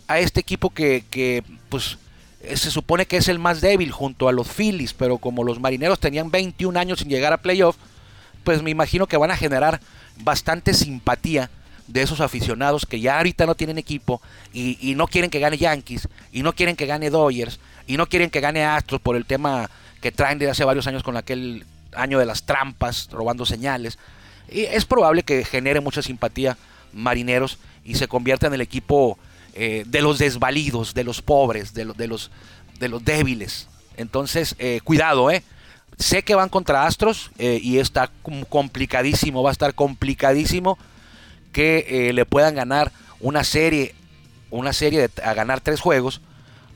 a 0.07 0.19
este 0.19 0.39
equipo 0.39 0.69
que, 0.71 1.03
que 1.09 1.43
pues 1.69 1.97
se 2.41 2.71
supone 2.71 3.05
que 3.05 3.17
es 3.17 3.27
el 3.27 3.39
más 3.39 3.61
débil 3.61 3.91
junto 3.91 4.27
a 4.27 4.31
los 4.31 4.47
Phillies, 4.47 4.93
pero 4.93 5.17
como 5.17 5.43
los 5.43 5.59
marineros 5.59 5.99
tenían 5.99 6.31
21 6.31 6.79
años 6.79 6.99
sin 6.99 7.09
llegar 7.09 7.33
a 7.33 7.41
playoff, 7.41 7.75
pues 8.43 8.63
me 8.63 8.71
imagino 8.71 9.07
que 9.07 9.17
van 9.17 9.31
a 9.31 9.37
generar 9.37 9.79
bastante 10.23 10.73
simpatía 10.73 11.49
de 11.87 12.01
esos 12.01 12.21
aficionados 12.21 12.85
que 12.85 12.99
ya 12.99 13.17
ahorita 13.17 13.45
no 13.45 13.55
tienen 13.55 13.77
equipo 13.77 14.21
y, 14.53 14.93
no 14.95 15.07
quieren 15.07 15.31
que 15.31 15.39
gane 15.39 15.57
Yankees 15.57 16.07
y 16.31 16.43
no 16.43 16.53
quieren 16.53 16.75
que 16.75 16.85
gane 16.85 17.09
Dodgers 17.09 17.59
y 17.87 17.97
no 17.97 18.07
quieren 18.07 18.29
que 18.29 18.41
gane 18.41 18.63
Astros 18.63 19.01
por 19.01 19.15
el 19.15 19.25
tema 19.25 19.69
que 19.99 20.11
traen 20.11 20.37
de 20.37 20.49
hace 20.49 20.63
varios 20.63 20.87
años 20.87 21.03
con 21.03 21.17
aquel 21.17 21.65
año 21.93 22.19
de 22.19 22.25
las 22.25 22.43
trampas, 22.43 23.09
robando 23.11 23.45
señales. 23.45 23.97
Y 24.51 24.61
es 24.61 24.85
probable 24.85 25.23
que 25.23 25.43
genere 25.43 25.79
mucha 25.79 26.01
simpatía 26.01 26.57
marineros 26.93 27.57
y 27.83 27.95
se 27.95 28.07
convierta 28.07 28.47
en 28.47 28.53
el 28.53 28.61
equipo 28.61 29.17
eh, 29.53 29.83
de 29.87 30.01
los 30.01 30.17
desvalidos, 30.19 30.93
de 30.93 31.03
los 31.03 31.21
pobres, 31.21 31.73
de, 31.73 31.85
los, 31.85 31.97
de, 31.97 32.07
los, 32.07 32.31
de 32.79 32.89
los 32.89 33.03
débiles. 33.03 33.67
Entonces, 33.97 34.55
eh, 34.59 34.81
cuidado, 34.83 35.31
¿eh? 35.31 35.43
Sé 35.97 36.23
que 36.23 36.35
van 36.35 36.49
contra 36.49 36.85
Astros 36.85 37.31
eh, 37.37 37.59
y 37.61 37.79
está 37.79 38.09
complicadísimo, 38.49 39.43
va 39.43 39.49
a 39.49 39.51
estar 39.51 39.73
complicadísimo 39.73 40.77
que 41.51 42.11
le 42.13 42.25
puedan 42.25 42.55
ganar 42.55 42.91
una 43.19 43.43
serie, 43.43 43.95
una 44.49 44.71
serie 44.71 45.07
de, 45.07 45.23
a 45.23 45.33
ganar 45.33 45.59
tres 45.59 45.81
juegos 45.81 46.21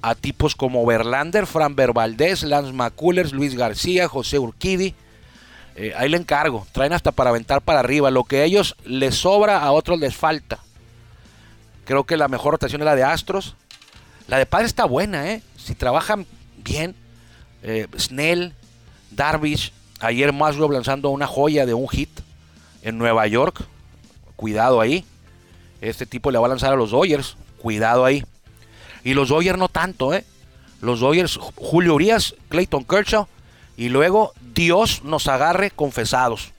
a 0.03 0.15
tipos 0.15 0.55
como 0.55 0.85
Verlander, 0.85 1.47
Fran 1.47 1.75
Valdez, 1.75 2.43
Lance 2.43 2.73
McCullers, 2.73 3.31
Luis 3.31 3.55
García, 3.55 4.09
José 4.09 4.37
Urquidi. 4.37 4.93
Eh, 5.75 5.93
ahí 5.97 6.09
le 6.09 6.17
encargo, 6.17 6.67
traen 6.73 6.91
hasta 6.91 7.13
para 7.13 7.29
aventar 7.29 7.61
para 7.61 7.79
arriba. 7.79 8.11
Lo 8.11 8.25
que 8.25 8.41
a 8.41 8.43
ellos 8.43 8.75
les 8.85 9.15
sobra, 9.15 9.59
a 9.59 9.71
otros 9.71 9.97
les 9.99 10.13
falta. 10.13 10.59
Creo 11.85 12.05
que 12.05 12.17
la 12.17 12.27
mejor 12.27 12.53
rotación 12.53 12.81
es 12.81 12.85
la 12.85 12.95
de 12.95 13.03
Astros. 13.03 13.55
La 14.27 14.37
de 14.37 14.45
Padre 14.45 14.65
está 14.65 14.85
buena, 14.85 15.31
¿eh? 15.31 15.43
Si 15.57 15.75
trabajan 15.75 16.25
bien. 16.57 16.95
Eh, 17.61 17.87
Snell, 17.97 18.53
Darvish. 19.11 19.73
Ayer 19.99 20.33
Musgrove 20.33 20.73
lanzando 20.73 21.09
una 21.09 21.27
joya 21.27 21.65
de 21.65 21.73
un 21.73 21.87
hit 21.87 22.09
en 22.81 22.97
Nueva 22.97 23.27
York. 23.27 23.65
Cuidado 24.35 24.81
ahí. 24.81 25.05
Este 25.81 26.05
tipo 26.05 26.31
le 26.31 26.39
va 26.39 26.45
a 26.45 26.49
lanzar 26.49 26.73
a 26.73 26.75
los 26.75 26.91
Dodgers. 26.91 27.35
Cuidado 27.61 28.05
ahí. 28.05 28.25
Y 29.03 29.13
los 29.13 29.29
Dodgers 29.29 29.57
no 29.57 29.67
tanto, 29.67 30.13
¿eh? 30.13 30.25
Los 30.81 30.99
Dodgers, 30.99 31.37
Julio 31.55 31.95
Urias, 31.95 32.35
Clayton 32.49 32.83
Kershaw. 32.83 33.27
Y 33.77 33.89
luego 33.89 34.33
Dios 34.53 35.03
nos 35.03 35.27
agarre 35.27 35.71
confesados. 35.71 36.51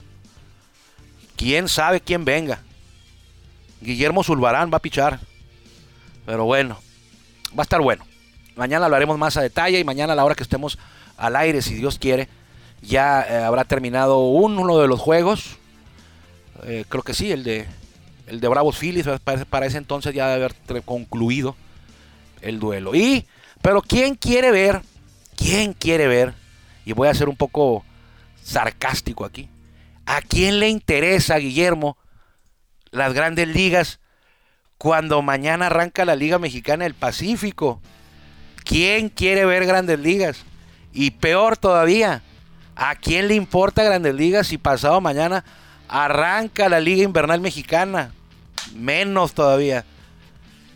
Quién 1.35 1.67
sabe 1.67 2.01
quién 2.01 2.25
venga. 2.25 2.61
Guillermo 3.81 4.23
Zulbarán 4.23 4.71
va 4.71 4.77
a 4.77 4.81
pichar. 4.81 5.19
Pero 6.25 6.45
bueno, 6.45 6.77
va 7.57 7.61
a 7.61 7.63
estar 7.63 7.81
bueno. 7.81 8.05
Mañana 8.55 8.85
hablaremos 8.85 9.17
más 9.17 9.37
a 9.37 9.41
detalle 9.41 9.79
y 9.79 9.83
mañana 9.83 10.13
a 10.13 10.15
la 10.15 10.25
hora 10.25 10.35
que 10.35 10.43
estemos 10.43 10.77
al 11.17 11.35
aire, 11.35 11.61
si 11.61 11.75
Dios 11.75 11.99
quiere, 11.99 12.27
ya 12.81 13.21
eh, 13.21 13.43
habrá 13.43 13.65
terminado 13.65 14.19
uno 14.19 14.79
de 14.79 14.87
los 14.87 14.99
juegos. 14.99 15.57
Eh, 16.63 16.85
creo 16.87 17.03
que 17.03 17.13
sí, 17.13 17.31
el 17.31 17.43
de, 17.43 17.65
el 18.27 18.39
de 18.39 18.47
Bravos 18.47 18.77
Phillies. 18.77 19.07
Para, 19.23 19.65
ese 19.65 19.77
entonces 19.77 20.13
ya 20.13 20.33
haber 20.33 20.55
concluido 20.83 21.55
el 22.41 22.59
duelo. 22.59 22.95
Y, 22.95 23.25
pero 23.61 23.81
¿quién 23.81 24.15
quiere 24.15 24.51
ver? 24.51 24.81
¿Quién 25.35 25.73
quiere 25.73 26.07
ver? 26.07 26.33
Y 26.85 26.93
voy 26.93 27.07
a 27.07 27.13
ser 27.13 27.29
un 27.29 27.35
poco 27.35 27.83
sarcástico 28.41 29.25
aquí. 29.25 29.49
¿A 30.05 30.21
quién 30.21 30.59
le 30.59 30.69
interesa, 30.69 31.37
Guillermo, 31.37 31.97
las 32.95 33.13
grandes 33.13 33.47
ligas 33.47 33.99
cuando 34.77 35.21
mañana 35.21 35.67
arranca 35.67 36.05
la 36.05 36.15
Liga 36.15 36.39
Mexicana 36.39 36.83
del 36.83 36.93
Pacífico? 36.93 37.81
¿Quién 38.63 39.09
quiere 39.09 39.45
ver 39.45 39.65
grandes 39.65 39.99
ligas? 39.99 40.43
Y 40.93 41.11
peor 41.11 41.57
todavía, 41.57 42.23
¿a 42.75 42.95
quién 42.95 43.27
le 43.27 43.35
importa 43.35 43.83
grandes 43.83 44.15
ligas 44.15 44.47
si 44.47 44.57
pasado 44.57 45.01
mañana 45.01 45.43
arranca 45.87 46.69
la 46.69 46.79
Liga 46.79 47.03
Invernal 47.03 47.41
Mexicana? 47.41 48.11
Menos 48.73 49.33
todavía 49.33 49.85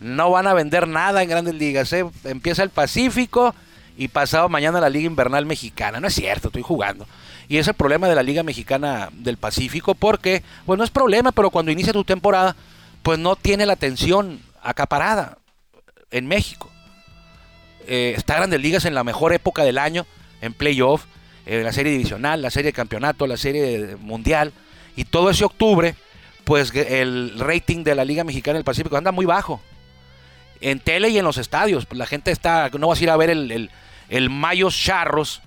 no 0.00 0.30
van 0.30 0.46
a 0.46 0.54
vender 0.54 0.88
nada 0.88 1.22
en 1.22 1.28
grandes 1.28 1.54
ligas. 1.54 1.92
¿eh? 1.92 2.04
Empieza 2.24 2.62
el 2.62 2.70
Pacífico 2.70 3.54
y 4.00 4.08
pasado 4.08 4.48
mañana 4.48 4.80
la 4.80 4.88
Liga 4.88 5.04
Invernal 5.04 5.44
Mexicana. 5.44 6.00
No 6.00 6.08
es 6.08 6.14
cierto, 6.14 6.48
estoy 6.48 6.62
jugando. 6.62 7.06
Y 7.48 7.58
es 7.58 7.68
el 7.68 7.74
problema 7.74 8.08
de 8.08 8.14
la 8.14 8.22
Liga 8.22 8.42
Mexicana 8.42 9.10
del 9.12 9.36
Pacífico 9.36 9.94
porque, 9.94 10.42
pues 10.64 10.78
no 10.78 10.84
es 10.84 10.90
problema, 10.90 11.32
pero 11.32 11.50
cuando 11.50 11.70
inicia 11.70 11.92
tu 11.92 12.02
temporada, 12.02 12.56
pues 13.02 13.18
no 13.18 13.36
tiene 13.36 13.66
la 13.66 13.74
atención 13.74 14.40
acaparada 14.62 15.36
en 16.10 16.26
México. 16.26 16.70
Eh, 17.86 18.14
está 18.16 18.36
Grandes 18.36 18.62
Ligas 18.62 18.86
en 18.86 18.94
la 18.94 19.04
mejor 19.04 19.34
época 19.34 19.64
del 19.64 19.76
año, 19.76 20.06
en 20.40 20.54
playoff, 20.54 21.04
en 21.44 21.62
la 21.62 21.72
serie 21.74 21.92
divisional, 21.92 22.40
la 22.40 22.50
serie 22.50 22.70
de 22.70 22.72
campeonato, 22.72 23.26
la 23.26 23.36
serie 23.36 23.96
mundial. 24.00 24.54
Y 24.96 25.04
todo 25.04 25.28
ese 25.28 25.44
octubre, 25.44 25.94
pues 26.44 26.74
el 26.74 27.38
rating 27.38 27.84
de 27.84 27.94
la 27.94 28.06
Liga 28.06 28.24
Mexicana 28.24 28.54
del 28.54 28.64
Pacífico 28.64 28.96
anda 28.96 29.12
muy 29.12 29.26
bajo 29.26 29.60
en 30.62 30.80
tele 30.80 31.10
y 31.10 31.18
en 31.18 31.24
los 31.24 31.36
estadios. 31.36 31.86
La 31.90 32.06
gente 32.06 32.30
está, 32.30 32.70
no 32.78 32.88
vas 32.88 33.00
a 33.00 33.02
ir 33.02 33.10
a 33.10 33.16
ver 33.18 33.28
el, 33.28 33.50
el, 33.50 33.70
el 34.10 34.28
Mayos 34.28 34.76
Charros 34.76 35.40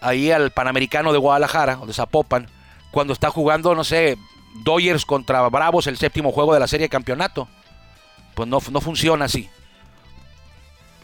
ahí 0.00 0.30
al 0.30 0.52
Panamericano 0.52 1.12
de 1.12 1.18
Guadalajara 1.18 1.78
o 1.80 1.86
de 1.86 1.92
Zapopan 1.92 2.48
cuando 2.90 3.12
está 3.12 3.30
jugando, 3.30 3.74
no 3.74 3.82
sé, 3.82 4.16
Dodgers 4.62 5.04
contra 5.04 5.48
Bravos 5.48 5.88
el 5.88 5.96
séptimo 5.96 6.30
juego 6.30 6.54
de 6.54 6.60
la 6.60 6.68
serie 6.68 6.84
de 6.84 6.90
campeonato. 6.90 7.48
Pues 8.34 8.48
no, 8.48 8.60
no 8.70 8.80
funciona 8.80 9.24
así. 9.24 9.48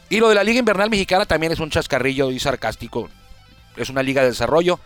Y 0.09 0.19
lo 0.19 0.29
de 0.29 0.35
la 0.35 0.45
Liga 0.45 0.59
Invernal 0.59 0.91
Mexicana 0.91 1.25
también 1.25 1.53
es 1.53 1.61
un 1.61 1.71
chascarrillo 1.71 2.31
y 2.31 2.39
sarcástico. 2.39 3.09
Es 3.77 3.89
una 3.91 4.03
liga 4.03 4.23
de 4.23 4.29
desarrollo 4.29 4.79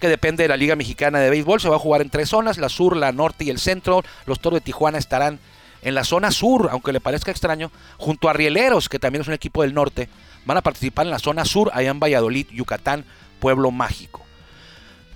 que 0.00 0.08
depende 0.08 0.42
de 0.42 0.48
la 0.48 0.56
Liga 0.56 0.76
Mexicana 0.76 1.20
de 1.20 1.30
Béisbol. 1.30 1.60
Se 1.60 1.68
va 1.68 1.76
a 1.76 1.80
jugar 1.80 2.02
en 2.02 2.10
tres 2.10 2.28
zonas, 2.28 2.58
la 2.58 2.68
sur, 2.68 2.96
la 2.96 3.12
norte 3.12 3.44
y 3.44 3.50
el 3.50 3.58
centro. 3.58 4.02
Los 4.26 4.40
Toros 4.40 4.58
de 4.58 4.64
Tijuana 4.64 4.98
estarán 4.98 5.38
en 5.82 5.94
la 5.94 6.04
zona 6.04 6.30
sur, 6.30 6.68
aunque 6.72 6.92
le 6.92 7.00
parezca 7.00 7.30
extraño, 7.30 7.70
junto 7.98 8.28
a 8.28 8.32
Rieleros, 8.32 8.88
que 8.88 8.98
también 8.98 9.22
es 9.22 9.28
un 9.28 9.34
equipo 9.34 9.62
del 9.62 9.74
norte. 9.74 10.08
Van 10.44 10.56
a 10.56 10.62
participar 10.62 11.06
en 11.06 11.10
la 11.10 11.18
zona 11.18 11.44
sur, 11.44 11.70
allá 11.72 11.90
en 11.90 12.00
Valladolid, 12.00 12.46
Yucatán, 12.50 13.04
Pueblo 13.40 13.70
Mágico. 13.70 14.24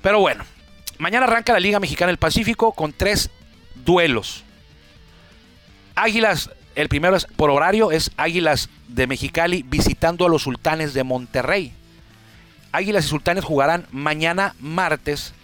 Pero 0.03 0.21
bueno, 0.21 0.45
mañana 0.99 1.27
arranca 1.27 1.53
la 1.53 1.61
Liga 1.61 1.81
Mexicana 1.81 2.09
del 2.09 2.19
Pacífico 2.19 2.73
con 2.73 2.93
tres 2.93 3.31
duelos. 3.85 4.45
Águilas 5.95 6.51
el 6.79 6.89
primero 6.89 7.17
es 7.17 7.25
por 7.25 7.51
horario, 7.51 7.91
es 7.91 8.13
Águilas 8.17 8.69
de 8.87 9.09
Mexicali 9.09 9.65
visitando 9.65 10.25
a 10.25 10.29
los 10.29 10.43
Sultanes 10.43 10.95
de 10.95 11.03
Monterrey. 11.03 11.73
Águilas 12.71 13.05
y 13.05 13.09
Sultanes 13.09 13.45
jugarán 13.45 13.89
mañana 13.91 14.55
martes, 14.61 15.35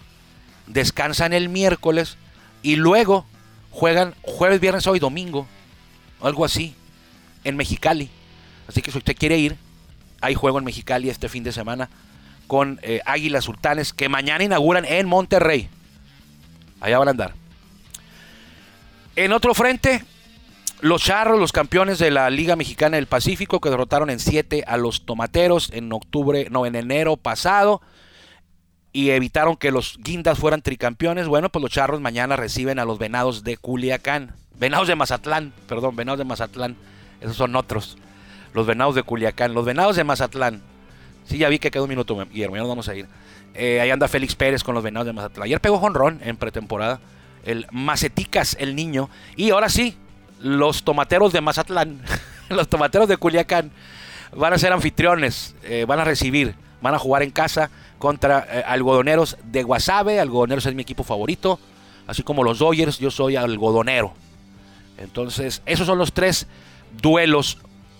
descansan 0.65 1.33
el 1.33 1.49
miércoles 1.49 2.15
y 2.61 2.77
luego 2.77 3.25
juegan 3.69 4.15
jueves, 4.21 4.61
viernes, 4.61 4.87
hoy, 4.87 4.99
domingo, 4.99 5.45
algo 6.21 6.45
así, 6.45 6.73
en 7.43 7.57
Mexicali. 7.57 8.09
Así 8.69 8.81
que 8.81 8.91
si 8.91 8.97
usted 8.97 9.17
quiere 9.17 9.37
ir, 9.37 9.57
hay 10.25 10.33
juego 10.33 10.57
en 10.57 10.65
Mexicali 10.65 11.09
este 11.09 11.29
fin 11.29 11.43
de 11.43 11.51
semana 11.51 11.89
con 12.47 12.79
eh, 12.81 13.01
Águilas 13.05 13.45
Sultanes 13.45 13.93
que 13.93 14.09
mañana 14.09 14.43
inauguran 14.43 14.85
en 14.85 15.07
Monterrey. 15.07 15.69
Allá 16.81 16.97
van 16.97 17.07
a 17.07 17.11
andar. 17.11 17.33
En 19.15 19.31
otro 19.31 19.53
frente, 19.53 20.03
los 20.81 21.03
Charros, 21.03 21.39
los 21.39 21.51
campeones 21.51 21.99
de 21.99 22.11
la 22.11 22.29
Liga 22.29 22.55
Mexicana 22.55 22.97
del 22.97 23.07
Pacífico, 23.07 23.61
que 23.61 23.69
derrotaron 23.69 24.09
en 24.09 24.19
7 24.19 24.63
a 24.67 24.77
los 24.77 25.05
Tomateros 25.05 25.69
en 25.73 25.91
octubre, 25.93 26.47
no, 26.49 26.65
en 26.65 26.75
enero 26.75 27.17
pasado, 27.17 27.81
y 28.91 29.11
evitaron 29.11 29.57
que 29.57 29.71
los 29.71 29.97
Guindas 29.99 30.39
fueran 30.39 30.61
tricampeones. 30.61 31.27
Bueno, 31.27 31.49
pues 31.49 31.61
los 31.61 31.71
Charros 31.71 32.01
mañana 32.01 32.35
reciben 32.35 32.79
a 32.79 32.85
los 32.85 32.97
Venados 32.97 33.43
de 33.43 33.57
Culiacán. 33.57 34.33
Venados 34.57 34.87
de 34.87 34.95
Mazatlán, 34.95 35.53
perdón, 35.67 35.95
Venados 35.95 36.17
de 36.17 36.25
Mazatlán. 36.25 36.75
Esos 37.21 37.37
son 37.37 37.55
otros. 37.55 37.97
Los 38.55 38.65
Venados 38.65 38.95
de 38.95 39.03
Culiacán. 39.03 39.53
Los 39.53 39.65
Venados 39.65 39.97
de 39.97 40.05
Mazatlán. 40.05 40.61
Sí, 41.25 41.37
ya 41.37 41.49
vi 41.49 41.59
que 41.59 41.69
quedó 41.69 41.83
un 41.83 41.89
minuto, 41.89 42.15
Guillermo, 42.31 42.55
ya 42.55 42.61
nos 42.61 42.69
vamos 42.69 42.87
a 42.87 42.95
ir. 42.95 43.05
Eh, 43.53 43.81
ahí 43.81 43.91
anda 43.91 44.07
Félix 44.07 44.35
Pérez 44.35 44.63
con 44.63 44.73
los 44.73 44.83
Venados 44.83 45.05
de 45.05 45.13
Mazatlán. 45.13 45.43
Ayer 45.43 45.59
pegó 45.59 45.77
jonrón 45.77 46.21
en 46.23 46.37
pretemporada. 46.37 47.01
El 47.43 47.67
Maceticas, 47.71 48.55
el 48.59 48.75
niño. 48.75 49.09
Y 49.35 49.49
ahora 49.49 49.67
sí, 49.67 49.97
los 50.39 50.83
tomateros 50.83 51.33
de 51.33 51.41
Mazatlán, 51.41 52.01
los 52.49 52.69
tomateros 52.69 53.09
de 53.09 53.17
Culiacán, 53.17 53.71
van 54.33 54.53
a 54.53 54.57
ser 54.57 54.71
anfitriones, 54.71 55.53
eh, 55.63 55.83
van 55.85 55.99
a 55.99 56.05
recibir, 56.05 56.55
van 56.81 56.95
a 56.95 56.99
jugar 56.99 57.23
en 57.23 57.31
casa 57.31 57.69
contra 57.99 58.47
eh, 58.49 58.63
algodoneros 58.65 59.37
de 59.43 59.63
Guasave. 59.63 60.21
Algodoneros 60.21 60.65
es 60.65 60.75
mi 60.75 60.83
equipo 60.83 61.03
favorito, 61.03 61.59
así 62.07 62.23
como 62.23 62.41
los 62.41 62.59
Dodgers, 62.59 62.99
yo 62.99 63.11
soy 63.11 63.35
algodonero. 63.35 64.13
Entonces, 64.97 65.61
esos 65.65 65.85
son 65.87 65.97
los 65.97 66.13
tres 66.13 66.47
duelos 67.01 67.57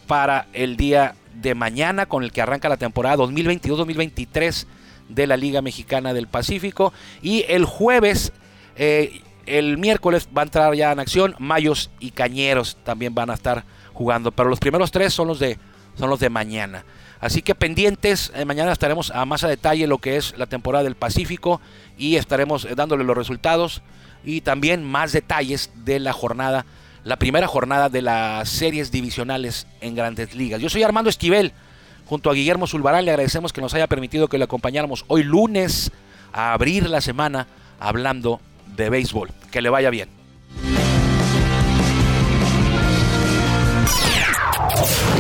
para 0.08 0.48
el 0.54 0.78
día 0.78 1.16
de 1.34 1.56
mañana 1.56 2.06
con 2.06 2.24
el 2.24 2.32
que 2.32 2.42
arranca 2.42 2.70
la 2.70 2.78
temporada 2.78 3.18
2022-2023 3.18 4.66
de 5.10 5.28
la 5.28 5.38
Liga 5.38 5.62
Mexicana 5.62 6.14
del 6.14 6.28
Pacífico. 6.28 6.94
Y 7.22 7.46
el 7.48 7.66
jueves 7.66 8.32
eh, 8.76 9.22
el 9.46 9.78
miércoles 9.78 10.28
va 10.36 10.42
a 10.42 10.46
entrar 10.46 10.74
ya 10.76 10.92
en 10.92 11.00
acción 11.00 11.36
Mayos 11.40 11.92
y 12.00 12.12
Cañeros 12.12 12.78
también 12.84 13.14
van 13.14 13.30
a 13.30 13.36
estar 13.36 13.64
jugando, 13.94 14.32
pero 14.32 14.50
los 14.50 14.60
primeros 14.60 14.92
tres 14.92 15.14
son 15.14 15.28
los 15.28 15.40
de 15.40 15.58
son 15.96 16.10
los 16.10 16.20
de 16.20 16.30
mañana. 16.30 16.84
Así 17.22 17.42
que 17.42 17.56
pendientes, 17.56 18.32
eh, 18.36 18.44
mañana 18.44 18.74
estaremos 18.74 19.12
a 19.12 19.24
más 19.24 19.46
a 19.46 19.48
detalle 19.48 19.88
lo 19.88 20.00
que 20.00 20.18
es 20.18 20.38
la 20.38 20.46
temporada 20.46 20.84
del 20.84 20.96
Pacífico 20.96 21.62
y 21.98 22.18
estaremos 22.18 22.66
eh, 22.66 22.76
dándole 22.76 23.06
los 23.06 23.16
resultados 23.16 23.82
y 24.26 24.42
también 24.42 24.84
más 24.84 25.14
detalles 25.14 25.72
de 25.86 26.00
la 26.00 26.12
jornada, 26.12 26.66
la 27.06 27.18
primera 27.18 27.48
jornada 27.48 27.88
de 27.88 28.02
las 28.02 28.50
series 28.50 28.92
divisionales 28.92 29.68
en 29.80 29.96
grandes 29.96 30.36
ligas. 30.36 30.60
Yo 30.60 30.70
soy 30.70 30.82
Armando 30.82 31.10
Esquivel, 31.10 31.54
junto 32.08 32.32
a 32.32 32.34
Guillermo 32.34 32.66
Zulbarán, 32.66 33.06
le 33.06 33.12
agradecemos 33.12 33.54
que 33.54 33.62
nos 33.62 33.74
haya 33.76 33.88
permitido 33.88 34.28
que 34.28 34.40
le 34.40 34.44
acompañáramos 34.44 35.06
hoy 35.08 35.24
lunes 35.24 35.92
a 36.34 36.52
abrir 36.52 36.90
la 36.90 37.02
semana 37.02 37.48
hablando 37.80 38.42
de 38.76 38.90
béisbol. 38.90 39.30
Que 39.52 39.62
le 39.62 39.70
vaya 39.70 39.92
bien. 39.92 40.10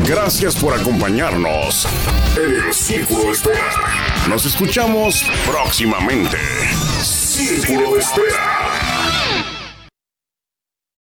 Gracias 0.08 0.56
por 0.56 0.74
acompañarnos 0.74 1.88
en 2.36 2.65
el 2.67 2.74
Círculo. 2.74 3.32
Nos 4.28 4.45
escuchamos 4.45 5.24
próximamente. 5.45 6.38
Círculo 7.02 7.98
Espera. 7.98 8.85